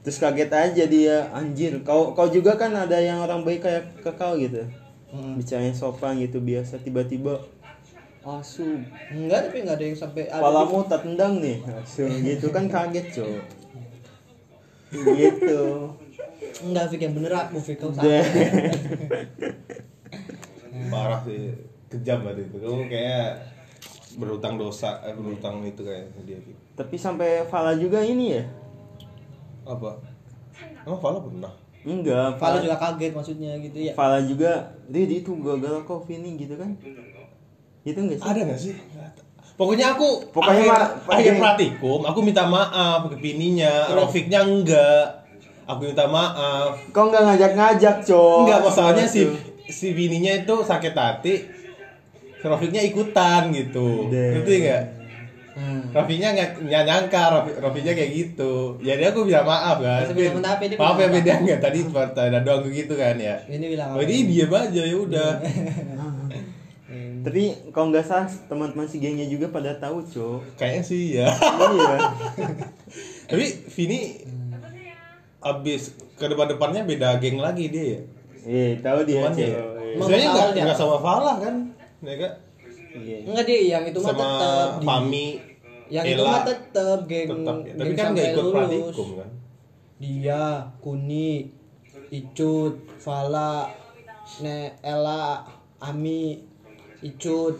Terus 0.00 0.16
kaget 0.16 0.50
aja 0.52 0.84
dia 0.88 1.16
anjir. 1.36 1.76
Kau 1.84 2.16
kau 2.16 2.28
juga 2.28 2.56
kan 2.56 2.72
ada 2.72 2.96
yang 2.96 3.20
orang 3.20 3.44
baik 3.44 3.64
kayak 3.64 3.84
ke 4.00 4.10
kau 4.16 4.36
gitu. 4.40 4.64
Hmm. 5.12 5.36
Bicaranya 5.36 5.76
sopan 5.76 6.16
gitu 6.22 6.40
biasa 6.40 6.80
tiba-tiba 6.80 7.40
asu. 8.20 8.84
enggak 9.08 9.48
tapi 9.48 9.64
enggak 9.64 9.80
ada 9.80 9.84
yang 9.88 9.96
sampai 9.96 10.28
ada 10.28 10.44
Kepalamu 10.44 10.84
tak 10.84 11.00
tendang 11.08 11.40
nih. 11.40 11.56
Asu 11.64 12.04
gitu 12.04 12.52
kan 12.52 12.68
kaget, 12.68 13.06
Cok. 13.16 13.28
Gitu. 14.92 15.62
enggak 16.60 16.84
Fik 16.92 17.00
yang 17.00 17.14
bener 17.16 17.32
aku 17.32 17.56
Fik 17.62 17.78
kau 17.80 17.94
salah 17.94 18.10
Deh. 18.10 18.20
parah 20.90 21.22
sih 21.22 21.54
kejam 21.90 22.26
banget 22.26 22.50
itu 22.50 22.58
kamu 22.58 22.90
kayak 22.90 23.30
berutang 24.18 24.58
dosa 24.58 24.98
eh, 25.06 25.14
berutang 25.14 25.62
itu 25.62 25.86
kayak 25.86 26.10
dia 26.26 26.38
Tapi 26.74 26.98
sampai 26.98 27.46
Fala 27.46 27.78
juga 27.78 28.02
ini 28.02 28.38
ya? 28.38 28.44
Apa? 29.70 29.90
Emang 30.82 31.00
Fala 31.00 31.18
pernah? 31.22 31.52
Enggak, 31.80 32.36
Fala 32.36 32.60
juga 32.60 32.76
kaget 32.76 33.12
maksudnya 33.14 33.50
gitu 33.56 33.78
ya. 33.80 33.92
Fala 33.96 34.20
juga, 34.20 34.76
Rid 34.86 35.08
itu 35.08 35.32
gagal 35.40 35.86
kok 35.86 36.04
Vini 36.04 36.36
gitu 36.36 36.60
kan? 36.60 36.76
Itu 37.80 37.98
enggak 37.98 38.18
sih? 38.20 38.28
ada 38.28 38.40
nggak 38.44 38.60
sih? 38.60 38.74
Pokoknya 39.56 39.92
aku 39.92 40.24
Pokoknya 40.28 40.68
akhir, 40.68 40.68
ma- 40.72 41.16
akhir 41.16 41.34
praktikum 41.36 42.00
aku 42.04 42.20
minta 42.20 42.44
maaf 42.44 43.08
ke 43.08 43.16
pininya 43.16 43.92
Rofiknya 43.92 44.40
enggak. 44.40 45.24
Aku 45.64 45.86
minta 45.86 46.04
maaf. 46.04 46.80
Kau 46.90 47.08
nggak 47.08 47.22
ngajak-ngajak, 47.28 47.96
Cok. 48.04 48.36
enggak 48.44 48.60
masalahnya 48.60 49.04
si 49.04 49.24
Aduh. 49.24 49.36
si 49.68 49.86
bininya 49.92 50.32
itu 50.34 50.54
sakit 50.60 50.92
hati 50.92 51.34
si 52.36 52.44
Rofiknya 52.44 52.80
ikutan 52.82 53.52
gitu. 53.52 54.08
Ngerti 54.08 54.54
nggak 54.64 54.82
hmm. 55.60 55.92
Rofinya 55.92 56.28
nggak 56.32 56.48
nggak 56.62 56.82
nyangka 56.82 57.22
Rofi, 57.30 57.50
Rofinya 57.54 57.92
kayak 57.92 58.10
gitu 58.10 58.80
jadi 58.80 59.02
aku 59.06 59.20
bilang 59.22 59.44
maaf 59.44 59.76
kan 59.76 60.08
bilang, 60.08 60.40
"Maaf 60.40 60.56
ya, 60.56 60.66
dia 60.66 60.78
maaf 60.78 60.96
ya 60.96 61.08
beda 61.10 61.32
nggak 61.38 61.60
tadi 61.60 61.78
pada 61.86 62.40
doang 62.40 62.64
gitu 62.66 62.94
kan 62.94 63.14
ya 63.14 63.36
ini 63.46 63.66
bilang 63.68 63.92
oh 63.92 64.00
ini 64.00 64.24
diam 64.26 64.50
aja 64.50 64.82
ya 64.82 64.96
udah 64.96 65.30
Hmm. 66.90 67.22
Tapi 67.22 67.52
kalau 67.70 67.92
nggak 67.92 68.02
salah 68.02 68.26
teman-teman 68.48 68.82
si 68.82 68.96
gengnya 68.96 69.22
juga 69.24 69.46
pada 69.46 69.76
tahu, 69.76 70.00
Cok. 70.02 70.56
kayaknya 70.56 70.82
sih 70.82 71.02
ya 71.14 71.28
iya. 71.70 71.94
tapi 73.30 73.44
Vini 73.68 74.18
abis 75.38 75.82
ke 76.12 76.26
depan-depannya 76.26 76.82
beda 76.82 77.16
geng 77.18 77.38
lagi 77.38 77.68
dia 77.68 77.84
ya 77.86 78.00
Iya, 78.40 78.80
tahu 78.80 79.04
dia, 79.04 79.20
Cok. 79.22 79.36
ya 79.36 79.46
Iya. 79.46 79.60
Sebenarnya 79.96 80.28
nggak 80.30 80.48
dia? 80.50 80.62
nggak 80.64 80.78
sama 80.78 80.96
Falah 80.96 81.36
kan 81.38 81.54
kan 82.00 82.32
Iya. 82.90 83.16
enggak 83.22 83.44
dia 83.44 83.58
yang 83.70 83.84
itu 83.84 83.98
mah 83.98 84.08
sama 84.08 84.18
tetap 84.18 84.68
di- 84.74 84.86
Fami 84.88 85.26
yang 85.90 86.04
itu 86.06 86.22
Ella. 86.22 86.30
mah 86.30 86.42
tetap 86.46 87.00
geng 87.04 87.28
tetap 87.28 87.56
ya. 87.60 87.72
tapi 87.74 87.82
geng 87.84 87.98
kan 87.98 88.06
nggak 88.08 88.24
sampai 88.24 88.34
ikut 88.34 88.44
lulus. 88.46 88.96
kan 89.18 89.30
dia 90.00 90.42
Kuni 90.78 91.30
Icut 92.10 92.74
Fala 92.96 93.68
Ne 94.40 94.78
Ella 94.80 95.42
Ami 95.78 96.40
Icut 97.00 97.58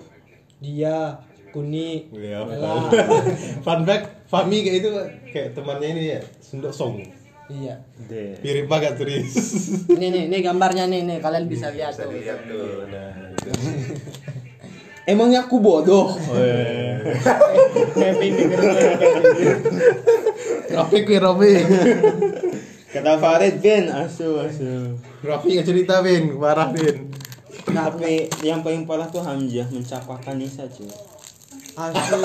dia 0.59 1.19
Kuni 1.51 2.07
Iya, 2.09 2.47
Ella 2.47 2.87
fun 3.67 3.83
fact, 3.83 4.31
Fami 4.31 4.63
kayak 4.63 4.77
itu 4.81 4.91
kayak 5.29 5.49
temannya 5.51 5.89
ini 5.91 6.03
ya, 6.15 6.21
Sundok 6.39 6.71
Song. 6.71 7.03
iya 7.51 7.75
Deh. 8.07 8.39
Mirip 8.39 8.71
banget 8.71 8.95
serius. 8.95 9.35
ini 9.91 10.07
nih 10.07 10.23
ini 10.31 10.39
gambarnya 10.39 10.87
nih 10.87 11.03
nih 11.03 11.19
kalian 11.19 11.51
bisa 11.51 11.75
lihat 11.75 11.99
tuh 11.99 12.07
tuh. 12.47 12.87
Nah, 12.87 13.11
itu. 13.35 13.51
Emangnya 15.09 15.49
aku 15.49 15.57
bodoh? 15.61 16.13
Kevin 17.97 18.33
denger 18.37 18.61
Rafi 20.71 20.99
kui 21.03 21.19
Rafi. 21.19 21.53
Kata 22.91 23.13
Farid, 23.23 23.63
Ben, 23.63 23.87
asu, 23.87 24.43
asu. 24.43 24.99
Rafi 25.23 25.49
nggak 25.57 25.67
cerita 25.67 26.03
Bin, 26.03 26.35
marah 26.37 26.75
Bin. 26.75 27.11
Tapi 27.71 28.27
yang 28.43 28.67
paling 28.67 28.83
parah 28.83 29.07
tuh 29.07 29.23
Hamzah 29.23 29.67
mencapakan 29.71 30.35
Nisa, 30.35 30.67
cuy. 30.67 30.91
Asu 31.79 32.19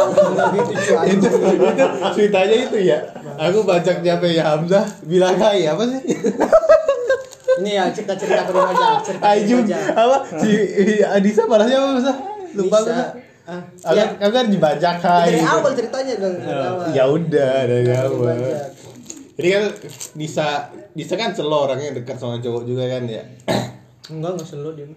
gitu 0.58 0.74
cuy 0.74 1.06
itu, 1.14 1.28
itu 1.30 1.86
ceritanya 2.18 2.56
itu 2.66 2.78
ya. 2.82 2.98
Aku 3.38 3.62
baca 3.62 3.92
nyampe 4.02 4.28
ya 4.34 4.58
Hamzah 4.58 4.86
bilang 5.06 5.38
hai 5.38 5.70
apa 5.70 5.84
sih? 5.86 6.02
ini 7.56 7.72
ya 7.80 7.88
cerita 7.88 8.20
cerita 8.20 8.44
ke 8.44 8.52
rumah 8.52 8.76
aja 8.76 9.00
cerita 9.00 9.80
apa? 9.96 10.18
Si 10.44 10.52
Adisa 11.08 11.48
parahnya 11.48 11.80
apa 11.80 11.88
Masa? 11.96 12.35
Lupa 12.56 12.78
bisa 12.82 13.06
ah 13.46 13.62
ya, 13.94 14.10
aku 14.18 14.34
kan 14.34 14.50
dibajak 14.50 14.98
hai. 15.06 15.30
dari 15.30 15.38
gitu. 15.38 15.54
awal 15.54 15.72
ceritanya 15.78 16.14
dong 16.18 16.34
dari 16.42 16.64
awal 16.66 16.86
Ya 16.98 17.04
udah 17.06 17.56
dari 17.70 17.92
awal. 17.94 18.34
Dibajak. 18.34 18.70
Jadi 19.36 19.48
kan 19.52 19.64
Nisa, 20.18 20.48
Nisa 20.98 21.14
kan 21.14 21.30
selo 21.36 21.68
orangnya 21.70 21.94
dekat 21.94 22.18
sama 22.18 22.42
cowok 22.42 22.64
juga 22.66 22.90
kan 22.90 23.06
ya. 23.06 23.22
enggak 24.14 24.32
enggak 24.34 24.48
selalu 24.48 24.72
dia. 24.82 24.88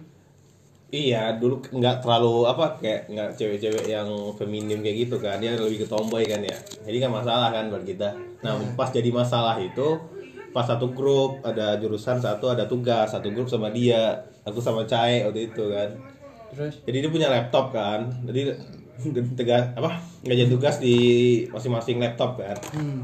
Iya, 0.89 1.37
dulu 1.37 1.61
nggak 1.61 2.01
terlalu 2.01 2.49
apa 2.49 2.81
kayak 2.81 3.13
nggak 3.13 3.29
cewek-cewek 3.37 3.85
yang 3.85 4.09
feminim 4.33 4.81
kayak 4.81 5.05
gitu 5.05 5.21
kan. 5.21 5.37
Dia 5.37 5.53
lebih 5.53 5.85
ke 5.85 5.87
tomboy 5.91 6.25
kan 6.25 6.41
ya. 6.41 6.57
Jadi 6.81 6.97
kan 6.97 7.13
masalah 7.13 7.53
kan 7.53 7.69
buat 7.69 7.85
kita. 7.85 8.17
Nah, 8.41 8.57
pas 8.73 8.89
jadi 8.89 9.13
masalah 9.13 9.61
itu 9.61 10.01
pas 10.49 10.65
satu 10.65 10.89
grup 10.89 11.45
ada 11.45 11.77
jurusan 11.77 12.17
satu 12.17 12.49
ada 12.49 12.65
tugas 12.65 13.13
satu 13.13 13.29
grup 13.29 13.45
sama 13.45 13.69
dia 13.69 14.17
aku 14.41 14.57
sama 14.57 14.81
Cae 14.89 15.21
waktu 15.21 15.53
itu 15.53 15.63
kan 15.69 15.89
terus? 16.53 16.75
Jadi 16.83 16.97
dia 17.01 17.11
punya 17.11 17.27
laptop 17.29 17.71
kan. 17.71 18.09
Jadi 18.25 18.53
tegas 19.39 19.71
apa 19.79 20.03
ngajain 20.27 20.51
tugas 20.51 20.75
di 20.83 20.95
masing-masing 21.49 22.03
laptop 22.03 22.35
kan. 22.35 22.57
Hmm. 22.75 23.01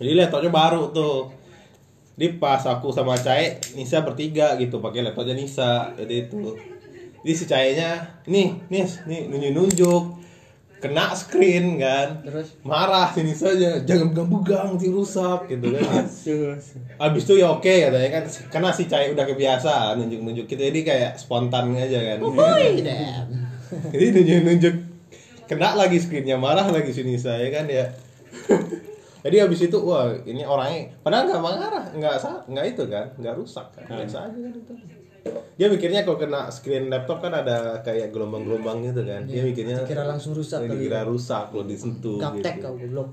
jadi 0.00 0.26
laptopnya 0.26 0.50
baru 0.50 0.90
tuh. 0.90 1.30
Di 2.14 2.38
pas 2.38 2.62
aku 2.62 2.94
sama 2.94 3.18
Cae 3.18 3.58
Nisa 3.74 4.06
bertiga 4.06 4.54
gitu 4.56 4.78
pakai 4.78 5.02
laptopnya 5.02 5.34
Nisa. 5.34 5.90
Jadi 5.98 6.30
itu. 6.30 6.54
Jadi 7.24 7.32
si 7.32 7.44
Cae-nya 7.48 8.20
nih 8.28 8.68
nih 8.68 8.84
nih 9.08 9.20
nunjuk 9.32 9.52
nunjuk 9.56 10.02
kena 10.84 11.16
screen 11.16 11.80
kan. 11.80 12.20
Terus? 12.20 12.60
Marah 12.60 13.08
si 13.16 13.24
Nisa 13.24 13.56
aja 13.56 13.80
jangan 13.80 14.12
pegang-pegang 14.12 14.76
nanti 14.76 14.92
rusak 14.92 15.48
gitu 15.48 15.72
kan. 15.80 16.04
Abis 17.08 17.22
itu 17.24 17.40
ya 17.40 17.56
oke 17.56 17.72
katanya 17.88 18.10
kan. 18.20 18.24
Karena 18.52 18.68
si 18.76 18.84
Cae 18.84 19.08
udah 19.16 19.24
kebiasaan 19.24 19.96
nunjuk 19.96 20.20
nunjuk 20.20 20.46
kita. 20.52 20.68
Jadi 20.68 20.80
kayak 20.84 21.12
spontan 21.16 21.72
aja 21.72 21.96
kan. 21.96 22.18
Jadi 23.96 24.06
nunjuk 24.12 24.40
nunjuk 24.44 24.74
kena 25.48 25.72
lagi 25.72 25.96
screennya 25.96 26.36
marah 26.36 26.68
lagi 26.68 26.92
si 26.92 27.00
Nisa 27.00 27.32
ya 27.40 27.48
kan 27.48 27.64
ya. 27.64 27.88
Jadi 29.24 29.36
habis 29.40 29.64
itu 29.64 29.78
wah 29.80 30.12
ini 30.28 30.44
orangnya. 30.44 30.92
Padahal 31.00 31.32
nggak 31.32 31.40
marah 31.40 31.84
nggak 31.96 32.14
nggak 32.52 32.64
itu 32.76 32.84
kan 32.92 33.08
nggak 33.16 33.34
rusak 33.40 33.72
kan. 33.72 33.88
Biasa 33.88 34.28
aja 34.28 34.36
kan 34.36 34.52
itu 34.52 34.74
dia 35.54 35.66
mikirnya 35.70 36.02
kalau 36.02 36.18
kena 36.18 36.50
screen 36.50 36.90
laptop 36.90 37.22
kan 37.22 37.30
ada 37.30 37.78
kayak 37.86 38.10
gelombang-gelombang 38.10 38.82
gitu 38.90 39.06
kan. 39.06 39.22
Dia 39.24 39.46
mikirnya 39.46 39.86
Dikira 39.86 40.04
langsung 40.04 40.34
rusak 40.34 40.66
kali 40.66 40.74
dikira 40.74 41.06
rusak 41.06 41.54
kalau 41.54 41.64
disentuh 41.64 42.18
gaptek 42.18 42.58
gitu. 42.58 42.64
kau 42.66 42.74
goblok. 42.74 43.08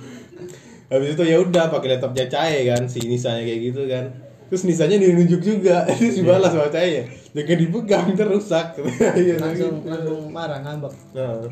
Habis 0.90 1.14
itu 1.14 1.22
ya 1.22 1.36
udah 1.38 1.70
pakai 1.70 1.88
laptopnya 1.94 2.26
Cae 2.26 2.66
kan 2.66 2.82
si 2.88 3.04
Nisanya 3.04 3.44
kayak 3.46 3.60
gitu 3.70 3.82
kan. 3.86 4.04
Terus 4.50 4.62
Nisanya 4.66 4.96
nunjuk 4.98 5.38
juga 5.44 5.84
terus 5.86 6.16
dibalas 6.18 6.50
sama 6.50 6.66
ya 6.74 7.04
jangan 7.30 7.58
dipegang 7.62 8.06
terusak 8.18 8.66
Iya, 9.14 9.38
langsung 9.38 9.86
gitu. 9.86 9.90
langsung 9.92 10.20
marah 10.34 10.58
ngambek. 10.64 10.94
Nah. 11.14 11.46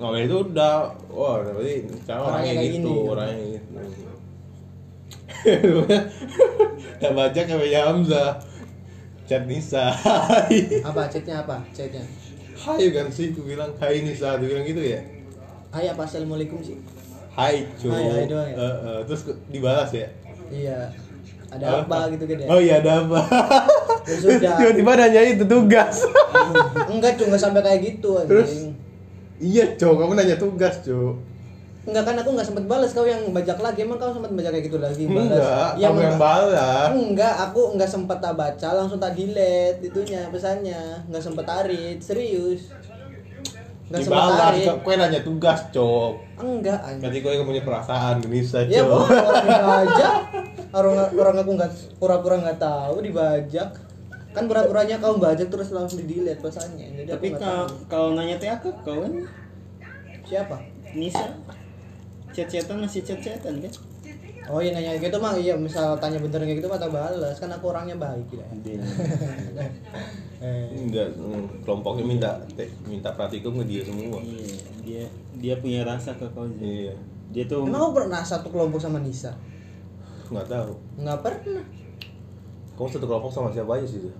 Oh 0.00 0.16
itu 0.16 0.32
udah, 0.32 0.96
wah 1.12 1.44
berarti 1.44 1.84
Orangnya 2.08 2.24
orangnya 2.24 2.52
kayak 2.56 2.72
gitu, 2.72 2.92
orangnya 3.04 3.36
gitu. 3.60 3.76
Gak 7.00 7.12
baca 7.16 7.40
kayak 7.40 7.84
Hamzah. 7.88 8.36
Chat 9.24 9.46
Nisa. 9.46 9.94
Hai 9.94 10.66
apa 10.88 11.06
chatnya 11.06 11.46
apa? 11.46 11.62
Chatnya? 11.70 12.02
Hai 12.60 12.90
kan 12.92 13.08
sih, 13.08 13.30
aku 13.30 13.46
bilang 13.46 13.70
Hai 13.78 14.02
Nisa, 14.02 14.36
aku 14.36 14.50
bilang 14.50 14.66
gitu 14.66 14.82
ya? 14.82 15.00
Hai 15.70 15.86
apa? 15.86 16.02
Assalamualaikum 16.02 16.58
sih 16.60 16.76
hai 17.30 17.62
cu. 17.78 17.88
Hai, 17.88 18.04
hai 18.10 18.24
doang 18.26 18.48
ya? 18.50 18.56
Eh, 18.58 18.76
eh, 18.84 18.98
terus 19.06 19.22
dibalas 19.48 19.90
ya? 19.94 20.08
Iya. 20.50 20.78
Ada 21.50 21.82
apa 21.82 21.98
gitu 22.14 22.24
kan 22.26 22.36
ya? 22.36 22.46
Oh 22.46 22.60
iya 22.62 22.74
ada 22.82 22.92
apa? 23.06 23.20
Ya 24.06 24.16
sudah. 24.18 24.54
Tiba-tiba 24.58 24.92
nanya 24.98 25.20
itu 25.26 25.44
tugas. 25.46 26.06
Enggak 26.90 27.18
tuh 27.18 27.30
enggak 27.30 27.42
sampai 27.42 27.62
kayak 27.62 27.80
gitu 27.86 28.18
Terus? 28.26 28.50
anjing. 28.50 28.66
Iya 29.40 29.64
cu. 29.78 29.88
Kamu 29.94 30.12
nanya 30.18 30.36
tugas 30.36 30.82
cu 30.82 31.29
enggak 31.90 32.04
kan 32.06 32.16
aku 32.22 32.30
enggak 32.32 32.48
sempat 32.48 32.64
balas 32.70 32.90
kau 32.94 33.04
yang 33.04 33.22
bajak 33.34 33.58
lagi. 33.58 33.82
Emang 33.82 33.98
kau 33.98 34.14
sempat 34.14 34.30
baca 34.30 34.50
kayak 34.54 34.64
gitu 34.70 34.78
lagi? 34.78 35.04
Balas 35.10 35.26
enggak 35.26 35.70
Ya, 35.76 35.86
kamu 35.90 36.00
yang 36.06 36.18
balas 36.22 36.88
enggak 36.94 37.34
aku 37.50 37.60
enggak 37.74 37.90
sempat 37.90 38.18
tak 38.22 38.34
baca. 38.38 38.68
Langsung 38.78 38.98
tak 39.02 39.12
delete 39.18 39.82
itunya 39.82 40.30
pesannya. 40.30 41.04
Enggak 41.10 41.22
sempat 41.26 41.44
tarik. 41.44 41.98
Serius. 41.98 42.70
Enggak 43.90 44.00
sempat 44.06 44.32
tarik. 44.38 44.66
Kue 44.86 44.94
nanya 44.94 45.20
tugas 45.26 45.60
cok. 45.74 46.12
Enggak 46.38 46.78
anjing 46.86 47.02
Berarti 47.02 47.18
kue 47.26 47.44
punya 47.44 47.62
perasaan 47.66 48.14
Genisa 48.22 48.62
ya 48.64 48.80
cok. 48.80 48.88
bohong, 48.88 49.10
orang 49.28 49.44
dibajak 49.44 50.14
orang 50.70 50.94
orang 51.18 51.36
aku 51.42 51.50
nggak 51.58 51.72
pura-pura 51.98 52.36
nggak 52.38 52.58
tahu 52.62 52.96
dibajak. 53.02 53.70
Kan 54.30 54.46
pura-puranya 54.46 55.02
kau 55.02 55.18
bajak 55.18 55.50
terus 55.50 55.74
langsung 55.74 56.06
di 56.06 56.06
delete 56.06 56.38
pesannya. 56.38 57.02
Jadi 57.02 57.10
Tapi 57.10 57.26
aku 57.34 57.38
kalau 57.42 57.66
kalau 57.90 58.08
nanya 58.14 58.38
teh 58.38 58.46
aku 58.46 58.70
kau 58.86 59.02
kan 59.02 59.26
siapa? 60.22 60.62
Nisa 60.94 61.26
chat-chatan 62.40 62.80
masih 62.80 63.04
chat-chatan 63.04 63.60
kan? 63.60 63.72
oh 64.50 64.58
iya 64.58 64.74
nanya 64.74 64.98
gitu 64.98 65.16
mah 65.22 65.38
iya 65.38 65.54
misal 65.54 65.94
tanya 66.02 66.18
bener 66.18 66.42
kayak 66.42 66.58
gitu 66.58 66.66
mah 66.66 66.80
tak 66.80 66.90
balas 66.90 67.38
kan 67.38 67.52
aku 67.54 67.70
orangnya 67.70 67.94
baik 67.94 68.26
ya 68.34 68.46
eh. 70.42 70.66
enggak 70.74 71.14
mm, 71.14 71.62
kelompoknya 71.62 72.04
minta 72.04 72.30
te- 72.58 72.72
minta 72.88 73.12
praktikum 73.12 73.60
ke 73.60 73.64
dia 73.68 73.82
semua. 73.84 74.18
Iya, 74.24 74.56
dia 74.80 75.04
dia 75.36 75.54
punya 75.60 75.84
rasa 75.84 76.16
ke 76.16 76.24
kau. 76.32 76.48
Iya. 76.48 76.96
Dia 77.28 77.44
tuh 77.44 77.68
emang 77.68 77.92
kau 77.92 77.92
pernah 77.92 78.24
satu 78.24 78.48
kelompok 78.48 78.80
sama 78.80 79.04
Nisa? 79.04 79.36
Nggak 80.32 80.48
tahu. 80.48 80.72
Nggak 80.96 81.18
pernah. 81.20 81.64
Kamu 82.72 82.88
satu 82.88 83.04
kelompok 83.04 83.30
sama 83.36 83.52
siapa 83.52 83.76
aja 83.76 83.84
sih 83.84 84.00
Zul? 84.00 84.16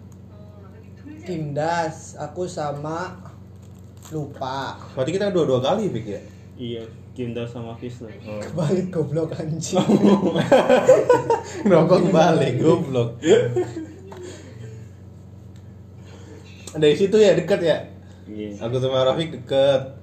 Kindas 1.25 2.21
aku 2.21 2.45
sama 2.45 3.17
lupa. 4.13 4.77
Berarti 4.93 5.17
kita 5.17 5.33
dua-dua 5.33 5.65
kali 5.65 5.89
Fik 5.89 6.05
ya? 6.05 6.21
Iya 6.61 6.85
Kimdar 7.11 7.45
sama 7.45 7.75
Fis 7.75 8.07
lah. 8.07 8.15
kebalik 8.23 8.95
goblok 8.95 9.35
anjing 9.35 9.83
Nongkrong 11.69 12.15
balik, 12.15 12.63
goblok. 12.63 13.19
Dari 16.71 16.95
situ 16.95 17.19
ya 17.19 17.35
dekat 17.35 17.61
ya. 17.67 17.77
Iya. 18.31 18.63
Aku 18.63 18.79
sama 18.79 19.03
Rafiq 19.03 19.35
deket. 19.35 19.99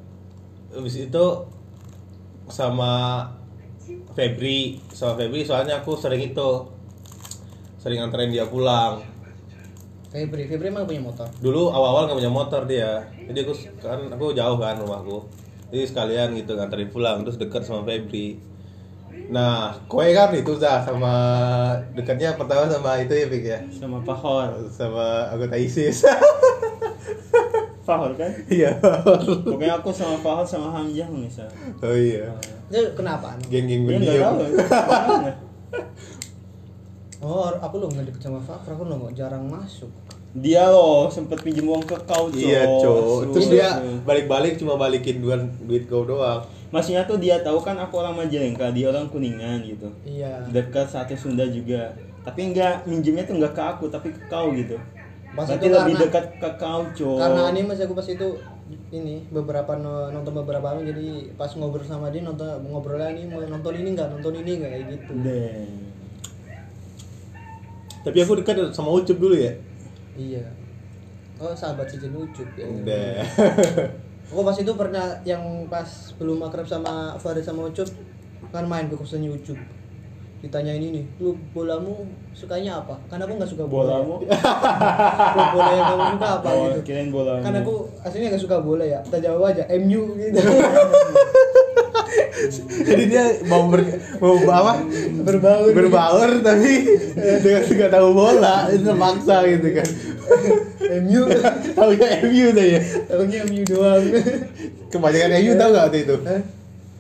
Habis 0.76 1.08
itu 1.08 1.26
sama 2.52 3.24
Febri, 4.16 4.84
sama 4.92 5.16
Febri 5.16 5.48
soalnya 5.48 5.80
aku 5.80 5.96
sering 5.96 6.20
itu 6.20 6.50
sering 7.80 8.04
anterin 8.04 8.36
dia 8.36 8.44
pulang. 8.44 9.00
Febri 10.12 10.48
Febri 10.48 10.72
emang 10.72 10.88
punya 10.88 11.04
motor 11.04 11.28
Dulu 11.40 11.72
awal-awal 11.72 12.08
nggak 12.08 12.20
punya 12.20 12.32
motor 12.32 12.62
dia, 12.68 13.04
jadi 13.28 13.44
aku 13.44 13.54
kan 13.84 14.00
aku 14.12 14.32
jauh 14.32 14.58
kan 14.60 14.80
rumahku, 14.80 15.24
jadi 15.68 15.84
sekalian 15.84 16.36
gitu 16.40 16.56
nganterin 16.56 16.90
pulang 16.90 17.24
terus 17.28 17.36
deket 17.36 17.64
sama 17.68 17.84
Febri. 17.84 18.40
Nah, 19.28 19.76
kue 19.92 20.16
kan 20.16 20.32
itu 20.32 20.56
dah 20.56 20.80
sama 20.80 21.14
dekatnya 21.92 22.40
pertama 22.40 22.64
sama 22.72 22.96
itu 23.04 23.12
ya 23.12 23.28
Fik 23.28 23.44
ya, 23.44 23.60
Sama 23.76 24.00
Pahor. 24.00 24.56
sama 24.72 25.28
anggota 25.34 25.60
ISIS. 25.60 26.08
Pahor 27.88 28.16
kan? 28.16 28.32
Iya. 28.48 28.80
Pokoknya 29.44 29.80
aku 29.80 29.92
sama 29.92 30.20
Pahor 30.24 30.48
sama 30.48 30.72
Hamzah 30.72 31.08
misal. 31.12 31.48
oh 31.84 31.96
iya. 31.96 32.32
itu 32.68 32.84
kenapa? 32.96 33.36
Geng-geng 33.48 33.88
nggak 33.88 34.00
pendiam. 34.00 34.36
Ke 34.40 34.64
mana? 34.88 35.32
Oh, 37.18 37.50
aku 37.50 37.76
lo 37.82 37.90
nggak 37.90 38.14
deket 38.14 38.22
sama 38.30 38.40
Fakra, 38.44 38.76
aku 38.78 38.86
lo 38.86 39.10
jarang 39.16 39.48
masuk. 39.50 39.90
Dia 40.38 40.70
loh 40.70 41.10
sempet 41.10 41.42
pinjem 41.42 41.66
uang 41.66 41.82
ke 41.82 41.98
kau, 42.06 42.30
Cok. 42.30 42.38
Iya, 42.38 42.62
Cok. 42.78 43.34
Terus 43.34 43.48
dia 43.50 43.68
balik-balik 44.06 44.62
cuma 44.62 44.78
balikin 44.78 45.18
duan 45.18 45.50
duit 45.66 45.90
kau 45.90 46.06
doang. 46.06 46.46
Maksudnya 46.70 47.10
tuh 47.10 47.18
dia 47.18 47.42
tahu 47.42 47.58
kan 47.58 47.74
aku 47.76 47.98
orang 47.98 48.14
Majalengka, 48.14 48.70
dia 48.70 48.86
orang 48.86 49.10
Kuningan 49.10 49.66
gitu. 49.66 49.90
Iya. 50.06 50.46
Dekat 50.48 50.86
satu 50.86 51.18
Sunda 51.18 51.42
juga. 51.48 51.98
Tapi 52.22 52.54
enggak 52.54 52.86
minjemnya 52.86 53.26
tuh 53.26 53.40
enggak 53.40 53.56
ke 53.56 53.64
aku, 53.66 53.86
tapi 53.90 54.14
ke 54.14 54.22
kau 54.30 54.54
gitu. 54.54 54.78
Pas 55.34 55.48
Berarti 55.48 55.64
itu 55.64 55.74
lebih 55.74 55.96
karena- 55.96 56.04
dekat 56.06 56.26
ke 56.38 56.50
kau, 56.56 56.82
Cok. 56.86 57.18
Karena 57.18 57.42
anime 57.50 57.72
sih 57.74 57.84
aku 57.84 57.96
pas 57.96 58.06
itu 58.06 58.28
ini 58.88 59.24
beberapa 59.28 59.74
no- 59.74 60.12
nonton 60.12 60.34
beberapa 60.36 60.70
anime 60.70 60.86
jadi 60.88 61.08
pas 61.34 61.50
ngobrol 61.50 61.82
sama 61.82 62.12
dia 62.12 62.22
nonton 62.22 62.46
ngobrol 62.68 63.00
anime 63.00 63.42
nonton 63.48 63.74
ini 63.74 63.90
enggak 63.96 64.12
nonton 64.12 64.38
ini 64.38 64.52
enggak 64.54 64.70
kayak 64.70 64.86
gitu. 64.92 65.12
Deh. 65.18 65.66
Tapi 68.04 68.18
aku 68.22 68.34
dekat 68.38 68.56
sama 68.72 68.94
Ucup 68.94 69.18
dulu 69.18 69.34
ya. 69.34 69.52
Iya. 70.18 70.44
Oh 71.38 71.54
sahabat 71.54 71.86
si 71.86 72.02
Ucup 72.02 72.50
ya. 72.58 72.66
Udah. 72.66 73.22
Aku 74.34 74.42
pas 74.48 74.58
itu 74.58 74.74
pernah 74.74 75.06
yang 75.22 75.42
pas 75.70 75.86
belum 76.18 76.42
akrab 76.42 76.66
sama 76.66 77.14
Farid 77.22 77.46
sama 77.46 77.70
Ucup 77.70 77.86
kan 78.50 78.66
main 78.66 78.90
ke 78.90 78.98
kosannya 78.98 79.30
Ucup. 79.30 79.58
Ditanyain 80.38 80.78
ini, 80.78 81.02
lu 81.18 81.34
bolamu 81.50 82.06
sukanya 82.30 82.78
apa? 82.78 82.94
Karena 83.10 83.26
aku 83.26 83.34
nggak 83.42 83.50
suka 83.50 83.66
bola. 83.66 84.06
Bolamu? 84.06 84.22
Klub 85.34 85.50
bola 85.50 85.72
yang 85.74 85.86
kamu 85.90 86.04
suka 86.14 86.28
apa 86.30 86.48
Oh, 86.54 86.66
gitu? 86.70 86.80
kirain 86.86 87.10
bolamu. 87.10 87.42
Kan 87.42 87.54
aku 87.58 87.74
aslinya 88.06 88.28
nggak 88.34 88.44
suka 88.46 88.58
bola 88.62 88.86
ya. 88.86 89.00
Kita 89.02 89.18
jawab 89.18 89.50
aja 89.50 89.66
MU 89.78 90.14
gitu. 90.18 90.38
Jadi 92.88 93.04
dia 93.10 93.26
mau 93.50 93.68
ber, 93.68 93.82
mau 94.22 94.38
apa? 94.50 94.84
Berbaur. 95.26 95.70
Berbaur 95.74 96.30
tapi 96.46 96.86
dengan 97.16 97.62
nggak 97.66 97.92
tahu 97.92 98.08
bola 98.14 98.70
itu 98.72 98.84
terpaksa 98.86 99.36
gitu 99.48 99.68
kan. 99.76 99.90
MU. 101.04 101.22
Tahu 101.76 101.90
ya 101.96 102.08
MU 102.24 102.46
tuh 102.54 102.66
ya. 102.66 102.80
Tahunya 103.12 103.40
MU 103.48 103.64
doang. 103.68 104.04
Kebanyakan 104.92 105.32
MU 105.42 105.52
tahu 105.58 105.70
nggak 105.74 105.86
waktu 105.88 106.00
itu? 106.06 106.16
Hah? 106.24 106.42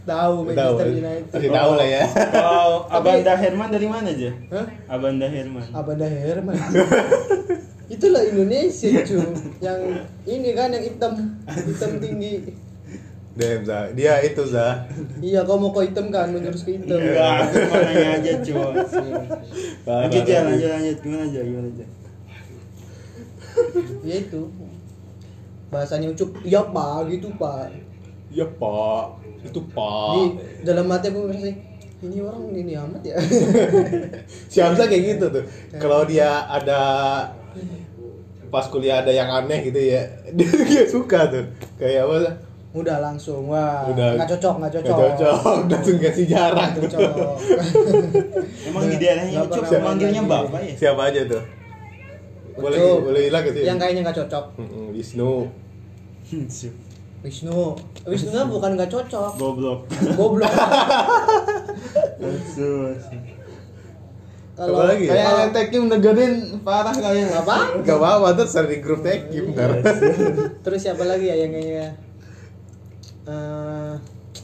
Tahu 0.08 0.36
Tahu. 0.56 0.76
Manchester 0.80 0.88
United. 0.88 1.32
Pasti 1.36 1.48
tahu 1.52 1.72
lah 1.76 1.88
ya. 1.88 2.04
Kalau 2.32 2.88
Abanda 2.88 3.34
Herman 3.36 3.70
dari 3.76 3.88
mana 3.92 4.08
aja? 4.08 4.32
Hah? 4.56 4.66
Abanda 4.88 5.28
Herman. 5.28 5.68
Abanda 5.76 6.08
Herman. 6.08 6.56
Itulah 7.88 8.20
Indonesia 8.20 9.00
cu 9.08 9.20
yang 9.64 9.80
ini 10.28 10.52
kan 10.52 10.76
yang 10.76 10.84
hitam 10.84 11.40
hitam 11.48 11.92
tinggi 12.04 12.52
Dem, 13.38 13.62
Zah. 13.62 13.94
Dia 13.94 14.18
itu 14.20 14.42
Zah. 14.44 14.90
iya 15.22 15.46
kau 15.46 15.56
mau 15.56 15.70
ke 15.70 15.86
hitam 15.86 16.10
kan 16.10 16.28
menjurus 16.28 16.66
ke 16.66 16.76
hitam 16.76 16.98
Enggak, 16.98 17.46
aku 17.46 17.56
cuma 17.62 17.78
nanya 17.80 18.10
aja, 18.18 18.34
Lanjut 19.88 20.24
aja, 20.26 20.36
parah. 20.36 20.50
lanjut 20.50 20.68
lanjut 20.68 20.98
gimana 21.00 21.24
aja, 21.24 21.40
gimana 21.42 21.68
aja. 21.70 21.86
ya 24.02 24.16
itu 24.18 24.42
bahasanya 25.68 26.08
ucup 26.10 26.30
iya 26.42 26.62
pak 26.64 26.98
gitu 27.10 27.28
pak 27.36 27.70
Ya 28.28 28.44
Pak, 28.44 29.24
itu 29.40 29.56
di 29.56 29.72
Pak. 29.72 30.14
dalam 30.62 30.92
hati 30.92 31.08
aku 31.08 31.20
merasa 31.26 31.48
ini 31.98 32.20
orang 32.20 32.44
ini 32.52 32.74
amat 32.76 33.02
ya 33.02 33.16
Si 34.52 34.60
Hamzah 34.60 34.84
kayak 34.86 35.16
gitu 35.16 35.26
tuh. 35.32 35.44
Kalau 35.74 36.04
dia 36.04 36.44
ada 36.46 36.80
pas 38.48 38.68
kuliah 38.68 39.00
ada 39.00 39.10
yang 39.10 39.32
aneh 39.32 39.64
gitu 39.64 39.80
ya, 39.80 40.04
dia 40.38 40.50
dia 40.62 40.84
suka 40.86 41.32
tuh. 41.32 41.48
Kayak 41.76 42.04
apa? 42.04 42.16
Udah 42.78 42.98
langsung 43.00 43.42
wah 43.48 43.90
Udah. 43.90 44.14
nggak 44.16 44.30
cocok 44.32 44.54
nggak 44.58 44.72
Nggak 44.72 44.86
cocok 44.86 45.10
cocok, 45.18 45.58
langsung 45.72 45.98
kasih 45.98 46.26
jarak. 46.26 46.68
Nggak 46.72 46.86
cocok 46.88 47.14
Emang 48.68 48.84
di 48.86 48.98
daerahnya 48.98 49.32
Nggak 49.40 49.50
pernah 49.50 49.82
manggilnya. 49.84 50.22
Bapak 50.24 50.62
ya? 50.62 50.74
Siapa 50.78 51.02
aja 51.08 51.22
tuh? 51.26 51.44
Boleh 52.56 52.78
Ucup. 52.80 53.00
boleh 53.04 53.22
hilang 53.26 53.44
ke 53.44 53.52
sini. 53.52 53.66
yang 53.66 53.78
kayaknya 53.78 54.02
nggak 54.04 54.18
cocok 54.18 54.46
Wisnu. 54.90 55.32
Wisnu 57.20 57.58
Wisnu 58.04 58.30
kan 58.32 58.46
bukan 58.48 58.72
nggak 58.74 58.90
cocok 58.90 59.32
Goblok. 59.36 59.80
goblok 60.14 60.54
kalau 64.58 64.90
lagi 64.90 65.06
ya? 65.06 65.14
Kayak 65.14 65.26
kalau- 65.28 65.54
Tekim 65.54 65.84
negerin 65.86 66.34
parah 66.62 66.90
kalian. 66.92 67.30
apa 67.32 67.78
Gak 67.80 67.94
apa-apa 67.96 68.28
tuh 68.34 68.48
sering 68.48 68.82
grup 68.82 69.06
tekim 69.06 69.54
ntar. 69.54 69.70
terus 70.66 70.82
siapa 70.82 71.06
lagi 71.06 71.30
ya 71.30 71.38
yang 71.38 71.54
kayaknya 71.54 71.94
eh 73.28 73.94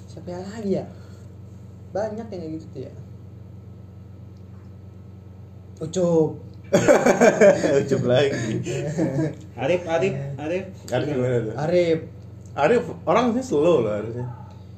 siapa 0.06 0.28
yang 0.30 0.44
lagi 0.46 0.72
ya 0.74 0.86
banyak 1.90 2.18
yang 2.22 2.30
kayak 2.30 2.52
gitu 2.54 2.66
tuh 2.70 2.82
ya 2.84 2.94
Ucup 5.76 6.32
Ucup 7.80 8.02
lagi. 8.04 8.54
Arif, 9.54 9.82
Arif, 9.86 10.14
Arif. 10.36 10.64
Arif 10.90 11.06
gimana 11.08 11.38
tuh? 11.40 11.54
Arif 11.60 12.00
Arif 12.56 12.84
orangnya 13.04 13.42
slow 13.42 13.82
loh 13.82 13.94
harusnya. 13.94 14.26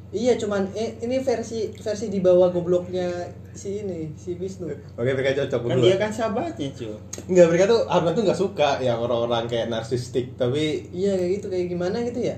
iya 0.09 0.35
cuman 0.35 0.63
eh, 0.71 0.95
ini 0.99 1.19
versi 1.19 1.71
versi 1.73 2.07
di 2.07 2.19
bawah 2.19 2.47
gobloknya 2.47 3.11
si 3.51 3.81
ini 3.81 4.11
si 4.13 4.33
Wisnu 4.33 4.67
Oke 4.95 5.11
mereka 5.11 5.35
cocok 5.37 5.59
Kan 5.61 5.67
berdua. 5.69 5.83
dia 5.85 5.95
kan 5.97 6.07
sahabatnya, 6.09 6.67
Cok. 6.69 6.99
Enggak 7.27 7.45
mereka 7.49 7.65
tuh 7.65 7.81
Ahmad 7.85 8.11
tuh 8.11 8.23
nggak 8.23 8.39
suka 8.39 8.69
yang 8.79 8.95
orang-orang 8.97 9.43
kayak 9.45 9.67
narsistik 9.67 10.35
tapi 10.35 10.87
iya 10.89 11.15
kayak 11.15 11.31
gitu 11.33 11.47
kayak 11.49 11.67
gimana 11.69 11.99
gitu 12.01 12.19
ya 12.23 12.35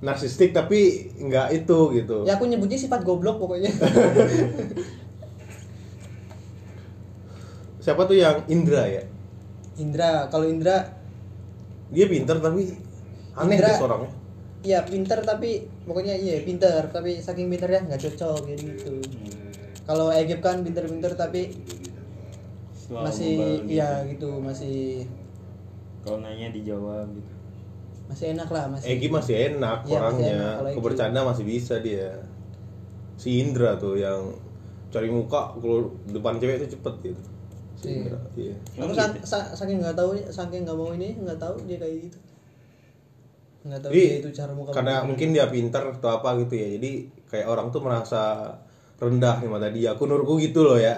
narsistik 0.00 0.56
tapi 0.56 1.12
nggak 1.20 1.52
itu 1.52 1.78
gitu. 1.96 2.24
Ya 2.24 2.40
aku 2.40 2.48
nyebutnya 2.48 2.80
sifat 2.80 3.04
goblok 3.04 3.36
pokoknya. 3.36 3.68
siapa 7.84 8.04
tuh 8.04 8.16
yang 8.16 8.44
Indra 8.48 8.84
ya? 8.88 9.02
Indra, 9.80 10.28
kalau 10.28 10.44
Indra 10.44 11.00
dia 11.90 12.06
pinter 12.06 12.36
tapi 12.38 12.70
aneh 13.34 13.56
Indra- 13.56 13.72
deh 13.72 13.82
orangnya 13.82 14.10
ya 14.60 14.84
pinter 14.84 15.24
tapi 15.24 15.64
pokoknya 15.88 16.14
iya 16.20 16.44
pinter 16.44 16.92
tapi 16.92 17.16
saking 17.16 17.48
pinternya 17.48 17.88
nggak 17.88 18.00
cocok 18.04 18.40
gitu. 18.52 19.00
Kalau 19.88 20.12
Egypt 20.12 20.44
kan 20.44 20.60
pinter-pinter 20.62 21.16
tapi 21.16 21.50
Selalu 22.76 23.04
masih 23.08 23.34
iya 23.66 24.04
gitu 24.06 24.38
masih 24.38 25.08
kalau 26.04 26.20
nanya 26.20 26.52
dijawab 26.52 27.08
gitu 27.16 27.32
masih 28.10 28.26
enak 28.34 28.48
lah 28.50 28.64
masih. 28.66 28.86
Egi 28.90 29.06
masih 29.08 29.34
enak 29.48 29.78
Iya, 29.80 29.86
masih 29.86 29.94
orangnya. 29.96 30.34
enak 30.58 30.74
kebercanda 30.74 31.20
masih 31.22 31.44
bisa 31.46 31.74
dia. 31.78 32.10
Si 33.14 33.38
Indra 33.38 33.76
tuh 33.76 33.94
yang 33.94 34.34
cari 34.90 35.06
muka 35.06 35.54
kalau 35.54 35.86
depan 36.04 36.36
cewek 36.36 36.58
itu 36.58 36.74
cepet 36.74 36.94
gitu 37.06 37.22
si 37.78 37.86
Iya. 37.86 37.96
Indra 38.02 38.18
iya. 38.34 38.54
Aku 38.76 38.92
sa- 38.92 39.22
sa- 39.22 39.50
saking 39.54 39.78
nggak 39.78 39.94
tahu 39.94 40.10
saking 40.26 40.66
nggak 40.66 40.74
mau 40.74 40.90
ini 40.90 41.14
nggak 41.16 41.38
tahu 41.38 41.54
dia 41.64 41.78
kayak 41.78 41.96
gitu. 42.04 42.18
Nggak 43.60 43.80
tahu 43.80 43.90
Jadi, 43.92 44.02
dia 44.02 44.18
itu 44.18 44.30
cara 44.34 44.52
muka. 44.52 44.70
karena 44.72 44.94
mungkin 45.04 45.28
dia 45.30 45.46
pinter 45.46 45.82
atau 45.86 46.10
apa 46.10 46.28
gitu 46.40 46.54
ya. 46.54 46.68
Jadi 46.74 46.90
kayak 47.28 47.46
orang 47.46 47.68
tuh 47.68 47.80
merasa 47.80 48.50
rendah 48.96 49.36
di 49.38 49.46
mata 49.46 49.68
dia. 49.68 49.94
Aku 49.94 50.04
menurutku 50.04 50.36
gitu 50.36 50.60
loh 50.60 50.76
ya 50.76 50.96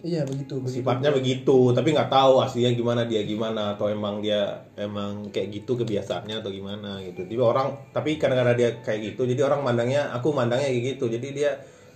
Iya 0.00 0.24
begitu. 0.24 0.56
begitu. 0.64 0.80
sifatnya 0.80 1.12
begitu 1.12 1.76
tapi 1.76 1.92
nggak 1.92 2.08
tahu 2.08 2.40
aslinya 2.40 2.72
gimana 2.72 3.04
dia 3.04 3.20
gimana 3.20 3.76
atau 3.76 3.92
emang 3.92 4.24
dia 4.24 4.56
emang 4.80 5.28
kayak 5.28 5.60
gitu 5.60 5.76
kebiasaannya 5.76 6.40
atau 6.40 6.48
gimana 6.48 6.96
gitu 7.04 7.28
jadi 7.28 7.42
orang 7.44 7.68
tapi 7.92 8.16
karena 8.16 8.56
dia 8.56 8.80
kayak 8.80 9.12
gitu 9.12 9.28
jadi 9.28 9.44
orang 9.44 9.60
mandangnya 9.60 10.08
aku 10.16 10.32
mandangnya 10.32 10.72
kayak 10.72 10.96
gitu 10.96 11.12
jadi 11.12 11.28
dia 11.36 11.50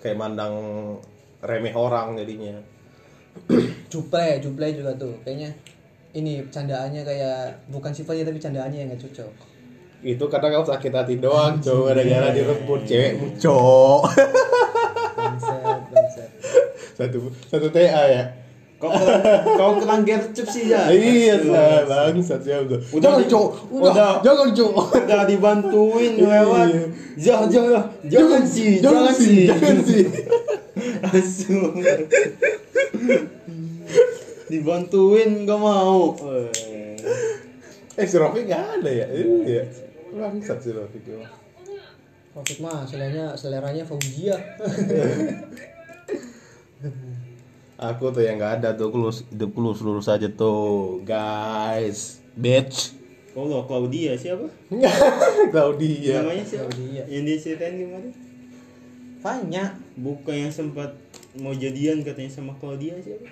kayak 0.04 0.20
mandang 0.20 0.52
remeh 1.40 1.72
orang 1.72 2.20
jadinya 2.20 2.60
Juple, 3.92 4.40
Juple 4.44 4.68
juga 4.76 4.92
tuh 5.00 5.16
kayaknya 5.24 5.50
ini 6.14 6.44
candaannya 6.52 7.02
kayak 7.02 7.66
bukan 7.72 7.90
sifatnya 7.90 8.28
tapi 8.28 8.38
candaannya 8.38 8.78
yang 8.84 8.88
nggak 8.94 9.02
cocok. 9.02 9.32
itu 10.04 10.24
karena 10.28 10.52
kau 10.52 10.68
sakit 10.68 10.92
hati 10.92 11.14
doang 11.16 11.58
coba 11.64 11.96
gara-gara 11.96 12.28
direbut 12.36 12.84
Bangsat, 12.84 13.16
bangsat. 13.40 14.63
Satu 16.94 17.18
satu 17.50 17.66
TA 17.68 18.04
ya. 18.08 18.24
Kau 18.74 18.90
kau 19.54 19.70
kurang 19.80 20.02
gercep 20.02 20.44
sih 20.50 20.68
ya 20.68 20.90
iya 20.90 21.38
lah 21.46 21.86
bangsat 21.86 22.42
ya 22.42 22.58
udah 22.66 22.76
Udah 22.92 23.22
cowok 23.24 23.50
udah. 23.70 23.92
udah 23.94 24.12
jangan 24.20 24.48
cowok 24.50 24.86
udah 24.98 25.22
dibantuin 25.24 26.12
lewat. 26.20 26.66
Iya. 26.68 26.84
jangan 27.16 27.46
jangan 27.48 27.82
jangan 28.10 28.42
sih 28.44 28.72
jangan 28.82 29.14
sih 29.14 29.46
jangan 29.46 29.76
sih. 29.86 30.04
Asu 31.06 31.58
dibantuin 34.50 35.46
gak 35.48 35.60
mau. 35.60 36.12
Eh 37.94 38.06
si 38.10 38.16
Rofi 38.18 38.44
nggak 38.44 38.82
ada 38.82 38.90
ya? 38.90 39.06
Iya. 39.08 39.62
Bangsat 40.12 40.58
si 40.60 40.70
Rofi 40.74 40.98
Profit 42.34 42.58
mah 42.58 42.82
seleranya 42.82 43.38
seleranya 43.38 43.86
Fauzia. 43.86 44.34
Aku 47.76 48.08
tuh 48.08 48.22
yang 48.22 48.36
nggak 48.36 48.52
ada 48.58 48.68
tuh, 48.72 48.86
aku 48.86 48.96
lurus, 49.00 49.26
hidupku 49.28 49.58
lurus 49.58 49.80
lurus 49.80 50.06
aja 50.06 50.28
tuh, 50.28 51.02
guys. 51.02 52.22
Bitch. 52.32 52.94
oh 53.32 53.44
lo 53.44 53.62
Claudia 53.64 54.14
siapa 54.14 54.46
Claudia. 55.52 56.22
namanya 56.22 56.42
siapa 56.42 56.66
Claudia. 56.66 57.02
yang 57.04 57.22
diceritain 57.22 57.74
gimana 57.76 58.06
Banyak. 59.18 59.70
bukan 59.96 60.34
yang 60.36 60.52
sempat 60.52 60.94
mau 61.34 61.50
jadian 61.50 62.02
katanya 62.02 62.30
sama 62.30 62.54
Claudia 62.54 62.94
siapa 62.96 63.26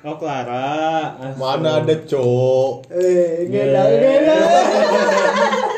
oh 0.00 0.16
Clara 0.16 1.16
Asu. 1.18 1.36
Mana 1.36 1.80
ada 1.80 1.96
cowok? 1.98 2.92
Eh, 2.92 3.48
ngelah, 3.48 3.86
ngelah. 3.88 4.44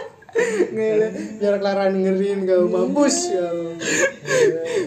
Biar 1.38 1.54
Clara 1.58 1.90
dengerin 1.90 2.46
kau 2.46 2.70
mampus 2.70 3.34
kau. 3.34 3.74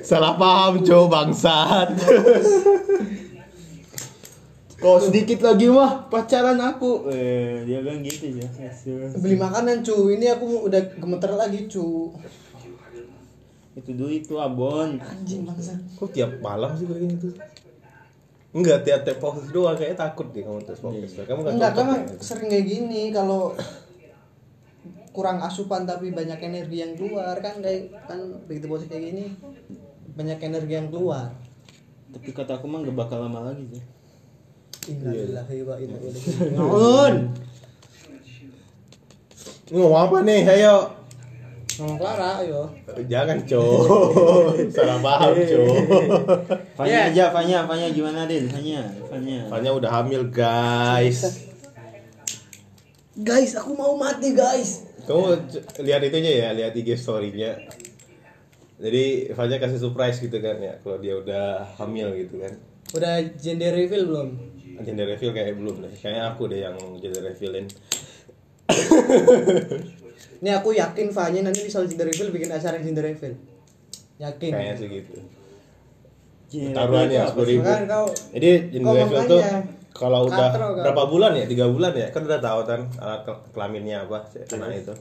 Salah 0.01 0.39
paham 0.39 0.82
cowok 0.82 1.08
bangsat. 1.12 1.89
Kau 4.79 4.99
sedikit 4.99 5.39
lagi 5.39 5.71
mah 5.71 6.12
pacaran 6.12 6.60
aku. 6.60 7.08
Eh, 7.08 7.63
dia 7.63 7.79
bilang 7.79 8.03
gitu 8.03 8.36
ya. 8.36 8.47
Beli 9.15 9.39
makanan 9.39 9.79
cu, 9.79 10.12
ini 10.12 10.27
aku 10.27 10.67
udah 10.67 10.82
gemeter 10.99 11.32
lagi 11.36 11.71
cu. 11.71 12.12
Itu 13.73 13.89
dulu 13.95 14.12
itu 14.12 14.36
abon. 14.38 14.99
Anjing 14.99 15.47
bangsa. 15.47 15.79
Kok 15.97 16.12
tiap 16.12 16.36
malam 16.43 16.75
sih 16.75 16.84
kayak 16.84 16.99
gini 16.99 17.15
tuh? 17.15 17.34
Enggak, 18.53 18.86
tiap 18.86 19.01
tiap 19.01 19.17
podcast 19.17 19.49
doang 19.49 19.73
kayak 19.73 19.97
takut 19.97 20.29
deh 20.29 20.45
kamu 20.45 20.62
terus 20.62 20.77
podcast. 20.77 21.25
Kamu 21.25 21.41
nggak 21.41 21.53
Enggak, 21.58 21.71
kan 21.73 21.86
ya? 21.89 21.97
sering 22.21 22.47
kayak 22.53 22.67
gini 22.69 23.10
kalau 23.10 23.58
kurang 25.13 25.39
asupan 25.45 25.86
tapi 25.86 26.10
banyak 26.10 26.41
energi 26.41 26.82
yang 26.82 26.97
keluar 26.97 27.38
kan 27.39 27.62
kayak 27.62 27.93
kan 28.10 28.17
begitu 28.49 28.65
posisi 28.65 28.89
kayak 28.89 29.13
gini 29.13 29.26
banyak 30.13 30.39
energi 30.41 30.73
yang 30.73 30.89
keluar. 30.89 31.30
Tapi 32.13 32.30
kata 32.30 32.62
aku 32.62 32.69
mah 32.69 32.86
gak 32.86 32.93
bakal 32.93 33.26
lama 33.26 33.49
lagi 33.49 33.65
sih. 33.73 33.84
Innalillahi 34.93 35.58
wa 35.63 35.76
inna 35.80 35.97
ilaihi 35.97 36.54
Naon? 36.54 37.15
Ngomong 39.73 39.95
apa 39.97 40.17
nih? 40.21 40.41
Ayo. 40.45 40.76
Ngomong 41.82 41.97
Clara, 41.97 42.45
ayo. 42.45 42.69
Jangan 43.10 43.41
cowok. 43.49 43.82
Salah 44.76 45.02
paham 45.02 45.34
cowok. 45.34 45.78
Fanya 46.78 47.10
aja, 47.10 47.34
Fanya, 47.34 47.65
Fanya 47.65 47.88
gimana 47.89 48.30
Din? 48.30 48.45
Fanya, 48.45 48.86
Fanya. 49.10 49.49
Fanya 49.49 49.71
udah 49.73 49.89
hamil 49.89 50.30
guys. 50.30 51.49
Guys, 53.17 53.58
aku 53.58 53.73
mau 53.73 53.97
mati, 53.97 54.38
guys. 54.38 54.86
Kamu 55.04 55.24
c- 55.52 55.63
lihat 55.84 56.02
itunya 56.02 56.32
ya, 56.32 56.50
lihat 56.56 56.72
IG 56.74 56.96
story-nya. 56.96 57.60
Jadi 58.80 59.32
Fanya 59.32 59.60
kasih 59.60 59.80
surprise 59.80 60.20
gitu 60.20 60.39
kan 60.39 60.58
ya, 60.60 60.76
kalau 60.80 60.98
dia 61.00 61.16
udah 61.16 61.63
hamil 61.78 62.12
gitu 62.16 62.39
kan. 62.39 62.54
Udah 62.96 63.20
gender 63.36 63.72
reveal 63.72 64.08
belum? 64.08 64.28
Gender 64.84 65.08
reveal 65.08 65.32
kayak 65.32 65.56
belum 65.56 65.76
deh. 65.84 65.94
Kayaknya 66.00 66.24
aku 66.32 66.42
deh 66.48 66.60
yang 66.63 66.76
gender 67.00 67.22
revealin. 67.24 67.68
Ini 70.44 70.50
aku 70.60 70.76
yakin 70.76 71.08
Fanya 71.12 71.42
nanti 71.48 71.63
misal 71.63 71.88
gender 71.88 72.08
reveal 72.08 72.32
bikin 72.32 72.52
acara 72.52 72.80
gender 72.80 73.04
reveal. 73.04 73.36
Yakin. 74.20 74.52
Kayaknya 74.52 74.76
sih 74.76 74.88
gitu. 74.89 75.13
Gini, 76.48 76.72
Taruhannya 76.76 77.20
apa? 77.24 77.30
sepuluh 77.32 77.48
ribu. 77.50 77.63
Makanya 77.63 77.86
kau 77.88 78.08
Jadi 78.36 78.50
gender 78.72 78.94
reveal 79.04 79.24
tuh? 79.28 79.42
Kalau 79.93 80.25
udah 80.25 80.49
Katro 80.49 80.67
kau. 80.71 80.82
berapa 80.82 81.03
bulan 81.06 81.32
ya? 81.34 81.45
Tiga 81.45 81.65
bulan 81.65 81.93
ya? 81.93 82.10
Kan 82.10 82.25
udah 82.25 82.38
tahu 82.38 82.60
kan 82.63 82.82
alat 82.97 83.21
ke- 83.21 83.43
kelaminnya 83.51 84.01
apa 84.01 84.25
anak 84.51 84.69
itu. 84.75 84.93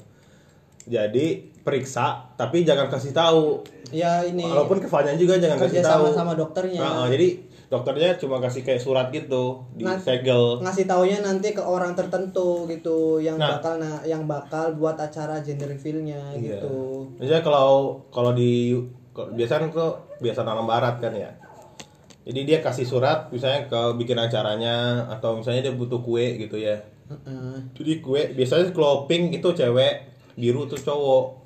Jadi 0.83 1.27
periksa, 1.59 2.07
tapi 2.35 2.63
jangan 2.63 2.87
kasih 2.89 3.11
tahu. 3.11 3.63
ya 3.89 4.21
ini 4.21 4.41
Walaupun 4.43 4.79
ke 4.79 4.89
Fanya 4.89 5.13
juga 5.15 5.37
jangan 5.37 5.61
kasih 5.61 5.79
tahu. 5.81 6.09
sama 6.09 6.09
sama 6.11 6.33
dokternya. 6.35 6.81
Nah, 6.81 7.07
jadi 7.07 7.39
dokternya 7.69 8.17
cuma 8.17 8.37
kasih 8.39 8.61
kayak 8.61 8.81
surat 8.81 9.09
gitu 9.09 9.63
di 9.73 9.81
Nah, 9.83 9.95
segel. 9.97 10.59
ngasih 10.59 10.85
taunya 10.85 11.21
nanti 11.21 11.53
ke 11.53 11.61
orang 11.61 11.93
tertentu 11.93 12.65
gitu 12.67 13.17
yang 13.19 13.37
Nah. 13.37 13.57
bakal 13.57 13.77
nah, 13.77 14.01
yang 14.03 14.25
bakal 14.25 14.75
buat 14.75 14.97
acara 14.97 15.39
gender 15.39 15.69
reveal-nya 15.71 16.19
Iya. 16.33 16.57
gitu. 16.59 17.05
Misalnya 17.17 17.41
kalau 17.43 17.73
kalau 18.09 18.33
di 18.33 18.73
biasanya 19.15 19.69
tuh 19.69 19.93
biasa 20.19 20.41
orang 20.43 20.65
barat 20.67 20.97
kan 20.99 21.13
ya. 21.13 21.29
Jadi 22.23 22.41
dia 22.47 22.59
kasih 22.63 22.87
surat 22.87 23.27
misalnya 23.35 23.67
ke 23.67 23.81
bikin 23.99 24.15
acaranya 24.15 25.07
atau 25.11 25.43
misalnya 25.43 25.71
dia 25.71 25.75
butuh 25.75 25.99
kue 25.99 26.39
gitu 26.39 26.55
ya. 26.55 26.87
Heeh. 27.11 27.75
Jadi 27.75 27.93
kue 27.99 28.31
biasanya 28.39 28.71
kalau 28.71 29.11
pink 29.11 29.35
itu 29.35 29.49
cewek, 29.51 30.07
biru 30.39 30.71
tuh 30.71 30.79
cowok. 30.79 31.42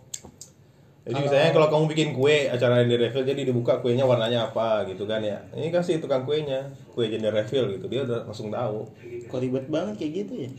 Jadi 1.07 1.15
Kalau- 1.15 1.25
misalnya 1.31 1.51
kalau 1.55 1.69
kamu 1.71 1.85
bikin 1.95 2.09
kue 2.11 2.51
acara 2.51 2.83
gender 2.83 2.99
reveal 2.99 3.23
jadi 3.23 3.41
dibuka 3.47 3.79
kuenya 3.79 4.03
warnanya 4.03 4.51
apa 4.51 4.83
gitu 4.91 5.07
kan 5.07 5.23
ya. 5.23 5.39
Ini 5.55 5.71
kasih 5.71 6.03
tukang 6.03 6.27
kuenya, 6.27 6.67
kue 6.91 7.07
gender 7.07 7.31
reveal 7.31 7.71
gitu. 7.79 7.87
Dia 7.87 8.03
udah 8.03 8.27
langsung 8.27 8.51
tahu. 8.51 8.91
Kok 9.31 9.39
ribet 9.39 9.71
banget 9.71 9.95
kayak 10.03 10.13
gitu 10.27 10.35
ya? 10.47 10.51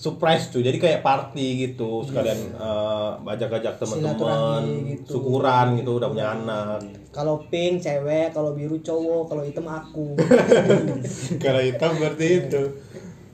surprise 0.00 0.48
tuh 0.48 0.64
jadi 0.64 0.80
kayak 0.80 1.04
party 1.04 1.68
gitu 1.68 2.00
sekalian 2.08 2.56
eh, 2.56 3.10
ajak-ajak 3.36 3.76
teman-teman 3.76 4.64
gitu. 4.96 5.20
syukuran 5.20 5.76
gitu 5.76 6.00
udah 6.00 6.08
punya 6.08 6.32
anak 6.32 6.80
Kalau 7.12 7.44
pink 7.52 7.84
cewek, 7.84 8.32
kalau 8.32 8.56
biru 8.56 8.80
cowok, 8.80 9.28
kalau 9.28 9.44
hitam 9.44 9.68
aku. 9.68 10.16
kalau 11.44 11.60
hitam 11.60 12.00
berarti 12.00 12.26
itu 12.40 12.62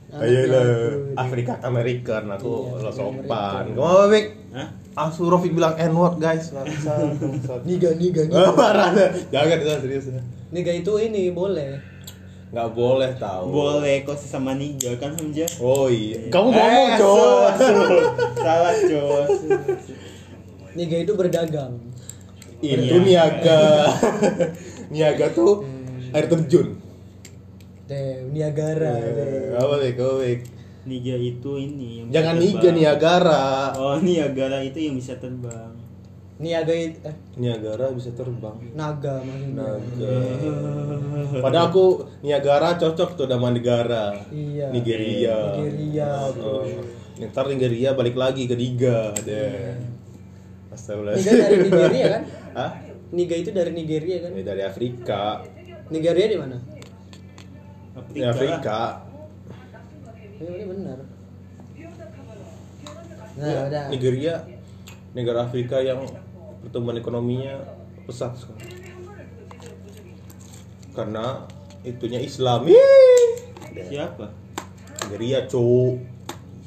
ayolah 0.09 0.63
aku. 0.63 1.13
Afrika 1.15 1.53
American 1.61 2.23
aku 2.29 2.47
Iya, 2.47 2.79
lo 2.79 2.89
Afrika 2.89 2.91
sopan 2.93 3.63
kamu 3.69 3.83
apa 3.83 4.05
Bik? 4.07 4.25
Hah? 4.49 4.67
Asu 4.97 5.21
Rofik 5.25 5.51
bilang 5.51 5.75
N 5.75 5.93
word 5.93 6.17
guys 6.17 6.49
niga 7.67 7.89
niga 7.93 8.21
niga. 8.23 8.39
Ah, 8.39 8.51
parah 8.51 8.89
dah. 8.89 9.09
jangan 9.29 9.57
itu 9.57 9.73
serius 9.79 10.05
Niga 10.47 10.71
itu 10.71 10.91
ini 10.97 11.29
boleh. 11.29 11.75
nggak 12.47 12.69
boleh 12.71 13.11
tahu 13.13 13.51
Boleh 13.51 14.01
kok 14.01 14.15
sesama 14.15 14.55
ninja 14.55 14.95
kan 14.95 15.11
Hamzah? 15.11 15.51
oh 15.59 15.85
iya 15.85 16.31
kamu 16.31 16.47
ngomong 16.47 16.87
Eh, 16.87 16.95
asu. 16.95 17.73
Salah 18.37 18.73
cowok. 18.73 19.25
Niga 20.73 20.97
itu 20.97 21.13
berdagang. 21.13 21.73
itu 22.57 22.97
niaga 22.97 23.91
niaga 24.89 25.29
tuh 25.29 25.61
air 26.09 26.25
terjun 26.25 26.76
Deh, 27.87 28.19
Niagara. 28.27 28.93
Eh, 28.93 29.11
deh. 29.15 29.55
apa 29.55 29.75
kau 29.95 30.19
Wik? 30.19 30.41
Niga 30.87 31.15
itu 31.15 31.51
ini 31.57 31.99
yang 31.99 32.07
jangan 32.15 32.35
niga 32.39 32.69
niagara 32.71 33.75
Oh, 33.75 33.99
Niagara 33.99 34.63
itu 34.63 34.79
yang 34.79 34.95
bisa 34.95 35.19
terbang. 35.19 35.75
Niaga 36.39 36.71
itu 36.71 36.95
eh, 37.03 37.11
niagara 37.35 37.91
bisa 37.91 38.13
terbang 38.13 38.55
naga 38.71 39.19
maksudnya. 39.19 39.67
naga 39.67 40.15
padahal 41.43 41.67
aku 41.67 41.85
niagara 42.21 42.77
cocok 42.77 43.17
tuh 43.17 43.25
nama 43.25 43.49
negara 43.49 44.15
Iya. 44.29 44.69
Nigeria 44.69 45.37
Nigeria. 45.59 46.11
Oh, 46.37 46.61
ntar 47.19 47.49
Nigeria 47.49 47.91
balik 47.91 48.13
lagi 48.13 48.45
ke 48.45 48.53
Niga 48.53 49.11
deh 49.17 49.75
Astagfirullah 50.69 51.17
Niga 51.17 51.31
dari 51.33 51.57
Nigeria 51.65 52.05
kan? 52.07 52.23
Hah? 52.61 52.71
Niga 53.09 53.35
itu 53.35 53.49
dari 53.49 53.71
Nigeria 53.73 54.17
kan? 54.21 54.29
Ini 54.31 54.43
dari 54.45 54.61
Afrika 54.61 55.21
Nigeria 55.89 56.25
di 56.29 56.37
mana? 56.37 56.57
Afrika 57.97 59.03
Ya, 60.37 60.53
ini 60.53 60.69
benar. 60.69 61.01
Nah, 63.41 63.69
udah. 63.73 63.83
Nigeria 63.89 64.45
negara 65.17 65.49
Afrika 65.49 65.81
yang 65.81 66.05
pertumbuhan 66.61 67.01
ekonominya 67.01 67.57
pesat 68.05 68.37
sekali 68.37 68.77
karena 70.93 71.45
itunya 71.85 72.21
Islam 72.21 72.69
Ih. 72.69 73.49
Siapa? 73.77 74.29
Nigeria 75.05 75.45
cowok 75.49 75.97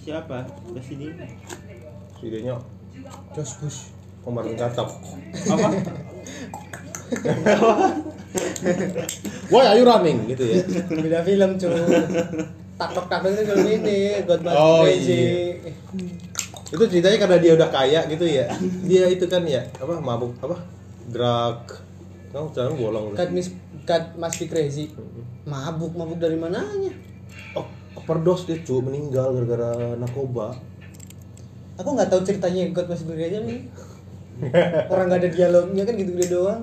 Siapa? 0.02 0.46
Presiden. 0.74 1.14
Presidennya 2.18 2.58
Josh 3.34 3.54
Bush. 3.62 3.80
Omar 4.26 4.46
Khattab 4.50 4.90
Apa? 5.46 5.68
Why 9.48 9.64
are 9.66 9.76
you 9.76 9.84
running 9.84 10.24
gitu 10.26 10.44
ya 10.44 10.62
Beda 10.88 11.20
film, 11.22 11.50
cuy. 11.56 11.74
Taktok 12.76 13.06
taktok 13.06 13.30
itu 13.30 13.42
film 13.44 13.66
ini, 13.66 13.98
Godfather 14.24 14.56
Oh, 14.56 14.82
Crazy. 14.82 15.12
iya. 15.12 15.72
itu 16.70 16.84
ceritanya 16.86 17.18
karena 17.18 17.36
dia 17.36 17.52
udah 17.52 17.66
kaya 17.68 18.00
gitu 18.06 18.22
ya 18.22 18.46
dia 18.86 19.04
itu 19.04 19.26
kan 19.26 19.42
ya 19.42 19.58
apa 19.74 19.98
mabuk 19.98 20.38
apa 20.38 20.54
drug 21.04 21.66
kamu 22.30 22.46
jangan 22.54 22.72
bolong 22.74 23.04
lu. 23.10 23.14
Cut 23.14 23.30
Miss 23.30 23.50
Cut 23.82 24.14
Must 24.14 24.38
Be 24.38 24.46
Crazy. 24.46 24.94
Mabuk, 25.42 25.92
mabuk 25.92 26.16
dari 26.16 26.38
mananya? 26.38 26.94
oh 27.52 27.66
overdose 27.92 28.46
dia 28.46 28.62
cu 28.62 28.78
meninggal 28.78 29.34
gara-gara 29.34 29.98
narkoba 29.98 30.54
Aku 31.74 31.90
nggak 31.90 32.06
tahu 32.06 32.22
ceritanya 32.22 32.70
God 32.70 32.86
Be 32.86 33.14
Crazy 33.18 33.38
nih. 33.42 33.60
Orang 34.86 35.10
nggak 35.10 35.20
ada 35.20 35.28
dialognya 35.28 35.82
kan 35.82 35.94
gitu-gitu 35.96 36.38
doang. 36.38 36.62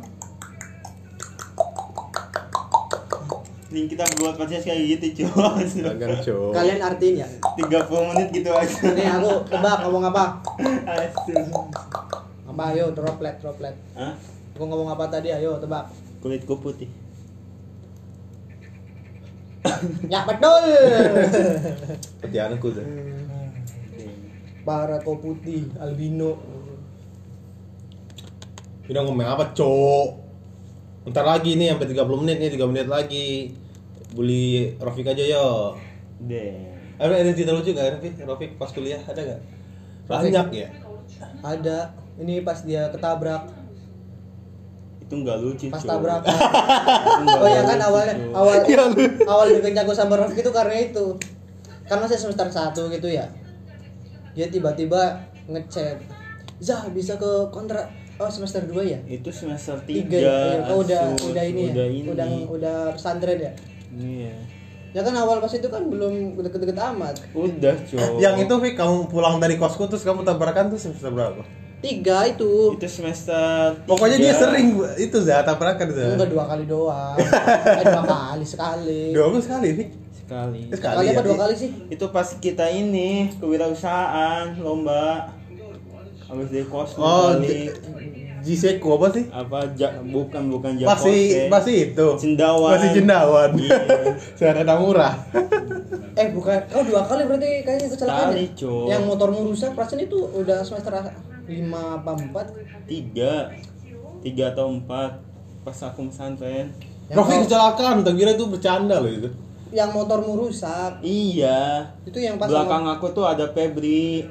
Ini 3.78 3.86
kita 3.94 4.10
buat 4.18 4.34
podcast 4.42 4.66
kayak 4.66 4.98
gitu, 4.98 5.22
cowok. 5.22 5.62
Kalian 6.50 6.82
artiin 6.82 7.22
ya. 7.22 7.30
30 7.62 8.10
menit 8.10 8.28
gitu 8.34 8.50
aja. 8.50 8.90
Nih 8.90 9.06
aku 9.06 9.46
tebak 9.46 9.86
ngomong 9.86 10.10
apa? 10.10 10.42
Asu. 10.90 11.38
Apa 12.50 12.74
ayo 12.74 12.90
droplet 12.90 13.38
droplet. 13.38 13.78
Hah? 13.94 14.18
Aku 14.58 14.66
ngomong 14.66 14.90
apa 14.90 15.06
tadi 15.14 15.30
ayo 15.30 15.62
tebak. 15.62 15.94
Kulitku 16.26 16.58
putih. 16.58 16.90
Ya 20.10 20.26
betul. 20.26 20.74
seperti 22.18 22.38
anakku 22.40 22.74
tuh 22.74 22.88
Para 24.66 24.98
kau 25.06 25.22
putih 25.22 25.70
albino. 25.78 26.42
Udah 28.90 29.02
ngomong 29.06 29.28
apa 29.28 29.54
cok 29.54 30.26
Bentar 31.06 31.24
lagi 31.24 31.56
nih 31.60 31.72
sampai 31.72 31.88
30 31.94 32.20
menit 32.24 32.38
nih 32.42 32.50
3 32.58 32.72
menit 32.72 32.88
lagi 32.88 33.28
Bully 34.18 34.74
Rofik 34.82 35.06
aja 35.06 35.22
yo 35.22 35.78
Deh. 36.26 36.74
Ada 36.98 37.22
ada 37.22 37.32
cerita 37.38 37.54
lucu 37.54 37.78
gak 37.78 38.02
Rofik? 38.02 38.18
Rofik 38.26 38.52
pas 38.58 38.74
kuliah 38.74 38.98
ada 39.06 39.22
gak? 39.22 39.42
Banyak 40.10 40.48
ya? 40.50 40.68
Ada. 41.46 41.94
Ini 42.18 42.42
pas 42.42 42.66
dia 42.66 42.90
ketabrak, 42.90 43.46
Itu 45.06 45.22
enggak 45.22 45.38
lucu, 45.38 45.70
pas 45.70 45.86
tabrakan. 45.86 46.26
Nggak 47.22 47.38
Oh 47.38 47.46
ya 47.46 47.62
kan 47.62 47.78
awalnya 47.78 48.16
awal 48.34 48.58
awal 49.30 49.46
deket 49.54 49.78
jago 49.78 49.94
sama 49.94 50.18
Rafik 50.18 50.42
itu 50.42 50.50
karena 50.50 50.82
itu. 50.82 51.14
Kan 51.86 52.02
masih 52.02 52.18
semester 52.18 52.50
1 52.50 52.74
gitu 52.74 53.08
ya. 53.08 53.30
Dia 54.34 54.50
tiba-tiba 54.50 55.30
ngechat. 55.46 56.02
Zah 56.58 56.90
bisa 56.90 57.22
ke 57.22 57.54
kontrak 57.54 57.86
Oh 58.18 58.34
semester 58.34 58.66
2 58.66 58.82
ya? 58.82 58.98
Itu 59.06 59.30
semester 59.30 59.78
3. 59.78 59.86
Tiga 59.86 60.18
ya. 60.18 60.66
Oh 60.74 60.82
udah 60.82 61.14
udah 61.22 61.44
ini 61.46 61.70
udah 61.70 61.86
ya. 61.86 61.94
ini. 61.94 62.10
Udah 62.10 62.28
udah 62.50 62.78
pesantren 62.98 63.38
ya. 63.38 63.54
Iya. 63.98 64.36
Ya 64.90 65.02
kan 65.02 65.14
awal 65.14 65.38
pas 65.38 65.52
itu 65.52 65.68
kan 65.68 65.84
belum 65.84 66.14
deket-deket 66.40 66.78
amat. 66.88 67.22
Udah, 67.32 67.76
cowok. 67.84 68.18
Yang 68.18 68.36
itu 68.44 68.54
Fik, 68.58 68.74
kamu 68.76 68.96
pulang 69.08 69.38
dari 69.38 69.56
kosku 69.56 69.86
terus 69.86 70.02
kamu 70.02 70.22
tabrakan 70.22 70.70
tuh 70.70 70.80
semester 70.80 71.10
berapa? 71.10 71.44
Tiga 71.78 72.26
itu. 72.26 72.74
itu 72.74 72.88
semester 72.88 73.78
Pokoknya 73.86 74.18
dia 74.18 74.34
tiga. 74.34 74.42
sering 74.44 74.68
itu 74.98 75.18
Zah 75.20 75.46
tabrakan 75.46 75.88
Zah 75.88 76.18
Enggak 76.18 76.30
dua 76.32 76.44
kali 76.48 76.66
doang. 76.66 77.14
eh, 77.78 77.86
dua 77.86 78.04
kali 78.04 78.42
sekali. 78.44 79.02
Dua 79.12 79.26
puluh 79.30 79.44
sekali 79.44 79.68
Fik 79.76 79.90
sekali. 80.18 80.62
Eh, 80.66 80.74
Sekali 80.74 81.06
apa 81.06 81.14
ya, 81.14 81.22
dua 81.22 81.30
Fik? 81.30 81.40
kali 81.40 81.54
sih? 81.56 81.70
Itu 81.88 82.06
pas 82.10 82.28
kita 82.34 82.66
ini 82.68 83.30
kewirausahaan 83.38 84.58
lomba. 84.58 85.30
Habis 86.26 86.50
dari 86.50 86.66
kos 86.66 86.98
Oh, 86.98 87.38
balik. 87.38 87.78
Jiseku 88.48 88.96
apa 88.96 89.08
sih? 89.12 89.24
apa 89.28 89.60
ja, 89.76 89.92
bukan 90.00 90.48
bukan 90.48 90.72
Jakote. 90.80 90.88
Masih 90.96 91.22
masih 91.52 91.76
itu. 91.92 92.08
Cendawan. 92.16 92.80
Masih 92.80 92.90
cendawan. 92.96 93.50
Iya. 93.60 93.80
Sarana 94.40 94.80
murah. 94.80 95.14
Eh 96.18 96.34
bukan, 96.34 96.58
oh 96.74 96.82
dua 96.82 97.06
kali 97.06 97.30
berarti 97.30 97.62
kayaknya 97.62 97.94
kecelakaan 97.94 98.34
Sekali, 98.34 98.42
ya? 98.42 98.58
Cok. 98.58 98.86
Yang 98.90 99.04
motormu 99.06 99.40
rusak, 99.46 99.70
perasaan 99.78 100.02
itu 100.02 100.18
udah 100.18 100.66
semester 100.66 100.94
lima 101.46 102.02
apa 102.02 102.12
empat? 102.18 102.46
tiga 102.90 103.54
tiga 104.26 104.50
atau 104.50 104.74
empat 104.74 105.22
pas 105.62 105.78
aku 105.78 106.10
pesantren 106.10 106.74
kau- 107.14 107.22
kecelakaan, 107.22 108.02
tak 108.02 108.18
kira 108.18 108.34
itu 108.34 108.50
bercanda 108.50 108.98
loh 108.98 109.14
itu. 109.14 109.30
Yang 109.70 109.90
motormu 109.94 110.42
rusak, 110.42 111.04
iya 111.06 111.86
itu 112.02 112.18
yang 112.18 112.42
pas 112.42 112.50
belakang 112.50 112.90
aku 112.90 113.14
tuh 113.14 113.30
ada 113.30 113.54
Febri 113.54 114.26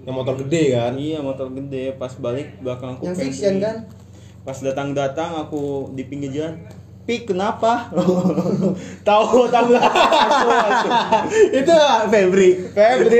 Yang 0.00 0.14
motor 0.14 0.34
gede 0.38 0.62
kan? 0.72 0.92
iya 0.96 1.18
motor 1.20 1.46
gede 1.50 1.92
pas 1.94 2.12
balik 2.14 2.56
belakang 2.58 2.96
aku 2.96 3.04
yang 3.04 3.16
fiction 3.16 3.54
kan? 3.58 3.76
pas 4.40 4.56
datang 4.56 4.92
datang 4.92 5.36
aku 5.38 5.92
di 5.92 6.02
pinggir 6.02 6.30
jalan 6.30 6.54
Pik 7.00 7.26
kenapa? 7.26 7.90
tahu 9.08 9.48
tahu 9.48 9.72
itu 11.50 11.74
Febri. 12.06 12.50
Febri 12.70 13.18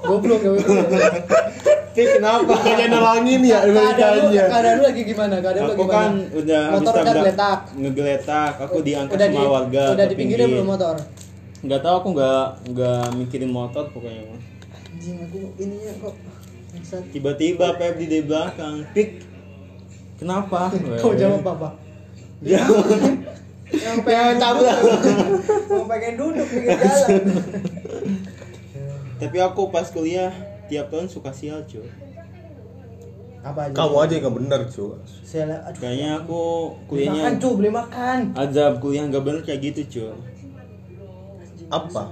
Goblok 0.00 0.40
ya. 0.40 0.50
Pik 1.92 2.08
kenapa? 2.14 2.46
Bukannya 2.46 2.86
nolongin 2.88 3.40
ya 3.42 3.58
beritanya. 3.62 4.44
keadaan 4.48 4.74
lu 4.76 4.84
lagi 4.84 5.02
gimana? 5.02 5.34
Keadaan 5.38 5.62
lu 5.62 5.72
aku 5.72 5.82
gimana? 5.82 5.96
kan 5.98 6.12
udah 6.32 6.60
habis 6.62 6.76
motor 6.78 6.92
udah 6.92 7.02
tabrak- 7.02 7.16
geletak. 7.18 7.58
ngegeletak 7.74 8.52
aku 8.60 8.76
diangkat 8.80 9.14
udah 9.14 9.28
sama 9.28 9.36
di, 9.36 9.46
warga 9.50 9.82
Udah 9.92 10.06
di 10.06 10.14
pinggirnya 10.14 10.46
pinggir. 10.46 10.56
belum 10.56 10.68
motor? 10.68 10.94
nggak 11.58 11.80
tahu 11.82 11.94
aku 11.96 12.08
nggak 12.14 12.44
nggak 12.70 13.04
mikirin 13.16 13.50
motor 13.50 13.84
pokoknya 13.90 14.22
mas 14.24 14.44
Anjing 15.06 15.22
aku 15.22 15.38
ininya 15.62 15.92
kok 16.02 16.14
tiba-tiba 17.14 17.78
Febri 17.78 18.10
di 18.10 18.26
belakang 18.26 18.82
pik 18.90 19.22
kenapa 20.18 20.74
Kau 20.98 21.14
jawab 21.14 21.46
apa? 21.46 21.78
ya 22.42 22.66
Yang 23.66 23.98
pengen 24.02 24.36
tabrak. 24.36 24.78
Mau 25.70 25.86
pengen 25.86 26.14
duduk 26.18 26.42
pinggir 26.50 26.74
jalan. 26.74 27.22
tapi 29.16 29.38
aku 29.38 29.70
pas 29.70 29.86
kuliah 29.86 30.34
tiap 30.66 30.90
tahun 30.90 31.06
suka 31.06 31.30
sial 31.30 31.62
cuy 31.64 31.86
Apa 33.42 33.70
aja? 33.70 33.74
Kamu 33.78 33.94
aja 34.02 34.12
yang 34.12 34.26
gak 34.26 34.36
bener 34.42 34.60
cuy. 34.66 34.90
Kayaknya 35.72 36.10
aku 36.18 36.42
Beli 36.90 37.06
makan 37.06 37.14
kuliahnya 37.14 37.30
cu, 37.38 37.48
beli 37.54 37.70
makan. 37.70 38.18
azab 38.34 38.72
kuliah 38.82 39.06
nggak 39.06 39.22
bener 39.22 39.40
kayak 39.42 39.60
gitu 39.64 39.80
cuy 39.86 40.10
Apa? 41.70 42.10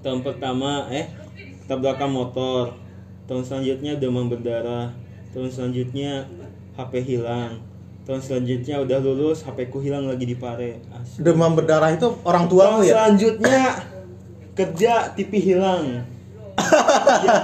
tahun 0.00 0.22
pertama 0.22 0.86
eh 0.94 1.10
tabrakan 1.70 2.10
motor 2.10 2.74
tahun 3.30 3.46
selanjutnya 3.46 3.94
demam 3.94 4.26
berdarah 4.26 4.90
tahun 5.30 5.54
selanjutnya 5.54 6.26
HP 6.74 6.92
hilang 7.06 7.62
tahun 8.02 8.18
selanjutnya 8.18 8.82
udah 8.82 8.98
lulus 8.98 9.46
HP 9.46 9.70
ku 9.70 9.78
hilang 9.78 10.10
lagi 10.10 10.26
di 10.26 10.34
pare 10.34 10.82
Asli. 10.90 11.22
Demam 11.22 11.54
berdarah 11.54 11.94
itu 11.94 12.10
orang 12.26 12.50
tahun 12.50 12.58
tuamu 12.58 12.80
ya? 12.82 12.92
selanjutnya 12.98 13.58
kerja 14.58 15.14
TV 15.14 15.32
hilang 15.38 15.86
ya 15.86 16.02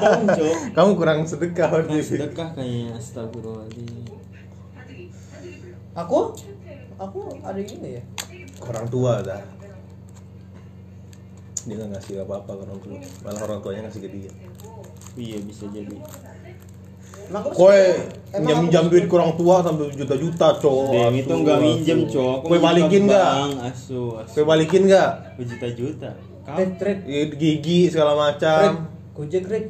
tahun 0.03 0.27
cok 0.35 0.57
Kamu 0.75 0.91
kurang 0.99 1.23
sedekah 1.23 1.71
berarti. 1.71 2.03
sedekah 2.03 2.51
kayaknya 2.51 2.99
astagfirullahaladzim 2.99 4.11
Aku? 5.97 6.37
Aku 7.01 7.41
ada 7.41 7.57
ini 7.57 7.97
ya? 7.97 8.03
Orang 8.61 8.85
tua 8.93 9.25
dah. 9.25 9.41
Dia 11.67 11.75
nggak 11.77 11.91
ngasih 11.93 12.15
apa-apa 12.23 12.51
ke 12.53 12.63
orang 12.63 12.81
tua 12.81 12.99
malah 13.21 13.41
orang 13.43 13.59
tuanya 13.61 13.81
ngasih 13.87 14.01
ke 14.01 14.09
dia 14.09 14.31
iya 15.17 15.39
bisa 15.43 15.65
jadi 15.69 15.97
emang 17.27 18.63
minjam 18.63 18.87
aku- 18.87 18.93
duit 18.93 19.05
ke 19.05 19.15
orang 19.19 19.35
tua 19.35 19.59
sampai 19.59 19.91
juta-juta, 19.91 20.47
cowok. 20.63 20.93
Dem 20.95 21.15
itu 21.17 21.35
nggak 21.35 21.59
minjem 21.59 21.99
cowok 22.07 22.39
Kowe 22.47 22.59
balikin 22.63 23.03
nggak? 23.05 23.31
asu 23.67 24.03
balikin 24.47 24.83
nggak? 24.87 25.11
berjuta-juta 25.35 26.11
kau 26.47 26.55
Red, 26.55 26.79
red, 26.79 26.99
Ya, 27.03 27.27
Gigi 27.27 27.91
segala 27.91 28.15
macam. 28.15 28.87
gojek 29.11 29.43
red. 29.51 29.67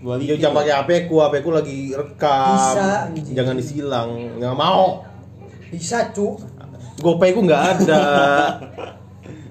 balikin 0.00 0.40
Jangan 0.40 0.56
pakai 0.56 0.72
HP 0.72 0.90
ku, 1.08 1.20
HP 1.20 1.34
ku 1.40 1.50
lagi 1.50 1.92
rekam. 1.92 2.56
Bisa, 2.56 2.88
anjing. 3.08 3.34
Jangan 3.34 3.54
disilang. 3.56 4.08
Nggak 4.36 4.54
mau. 4.54 5.04
Bisa 5.68 6.08
cu. 6.12 6.40
GoPay 7.00 7.32
ku 7.32 7.40
nggak 7.42 7.62
ada. 7.76 8.00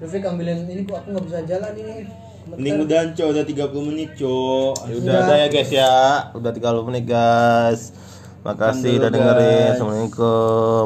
Rafik 0.04 0.20
ambilin 0.28 0.68
ini 0.68 0.84
kok 0.84 1.00
aku 1.00 1.16
nggak 1.16 1.24
bisa 1.24 1.40
jalan 1.48 1.72
ini. 1.80 2.04
Mending 2.44 2.84
udahan 2.84 3.08
cowok 3.16 3.30
udah 3.40 3.44
30 3.48 3.88
menit 3.88 4.10
cowok 4.20 4.76
Ya 4.84 4.94
udah 5.00 5.14
ada 5.16 5.34
ya 5.40 5.46
guys 5.48 5.70
ya. 5.72 5.94
Udah 6.36 6.52
30 6.52 6.86
menit 6.92 7.04
guys. 7.08 7.82
Makasih 8.44 9.00
udah 9.00 9.08
dengerin. 9.08 9.40
guys. 9.40 9.72
Assalamualaikum. 9.80 10.82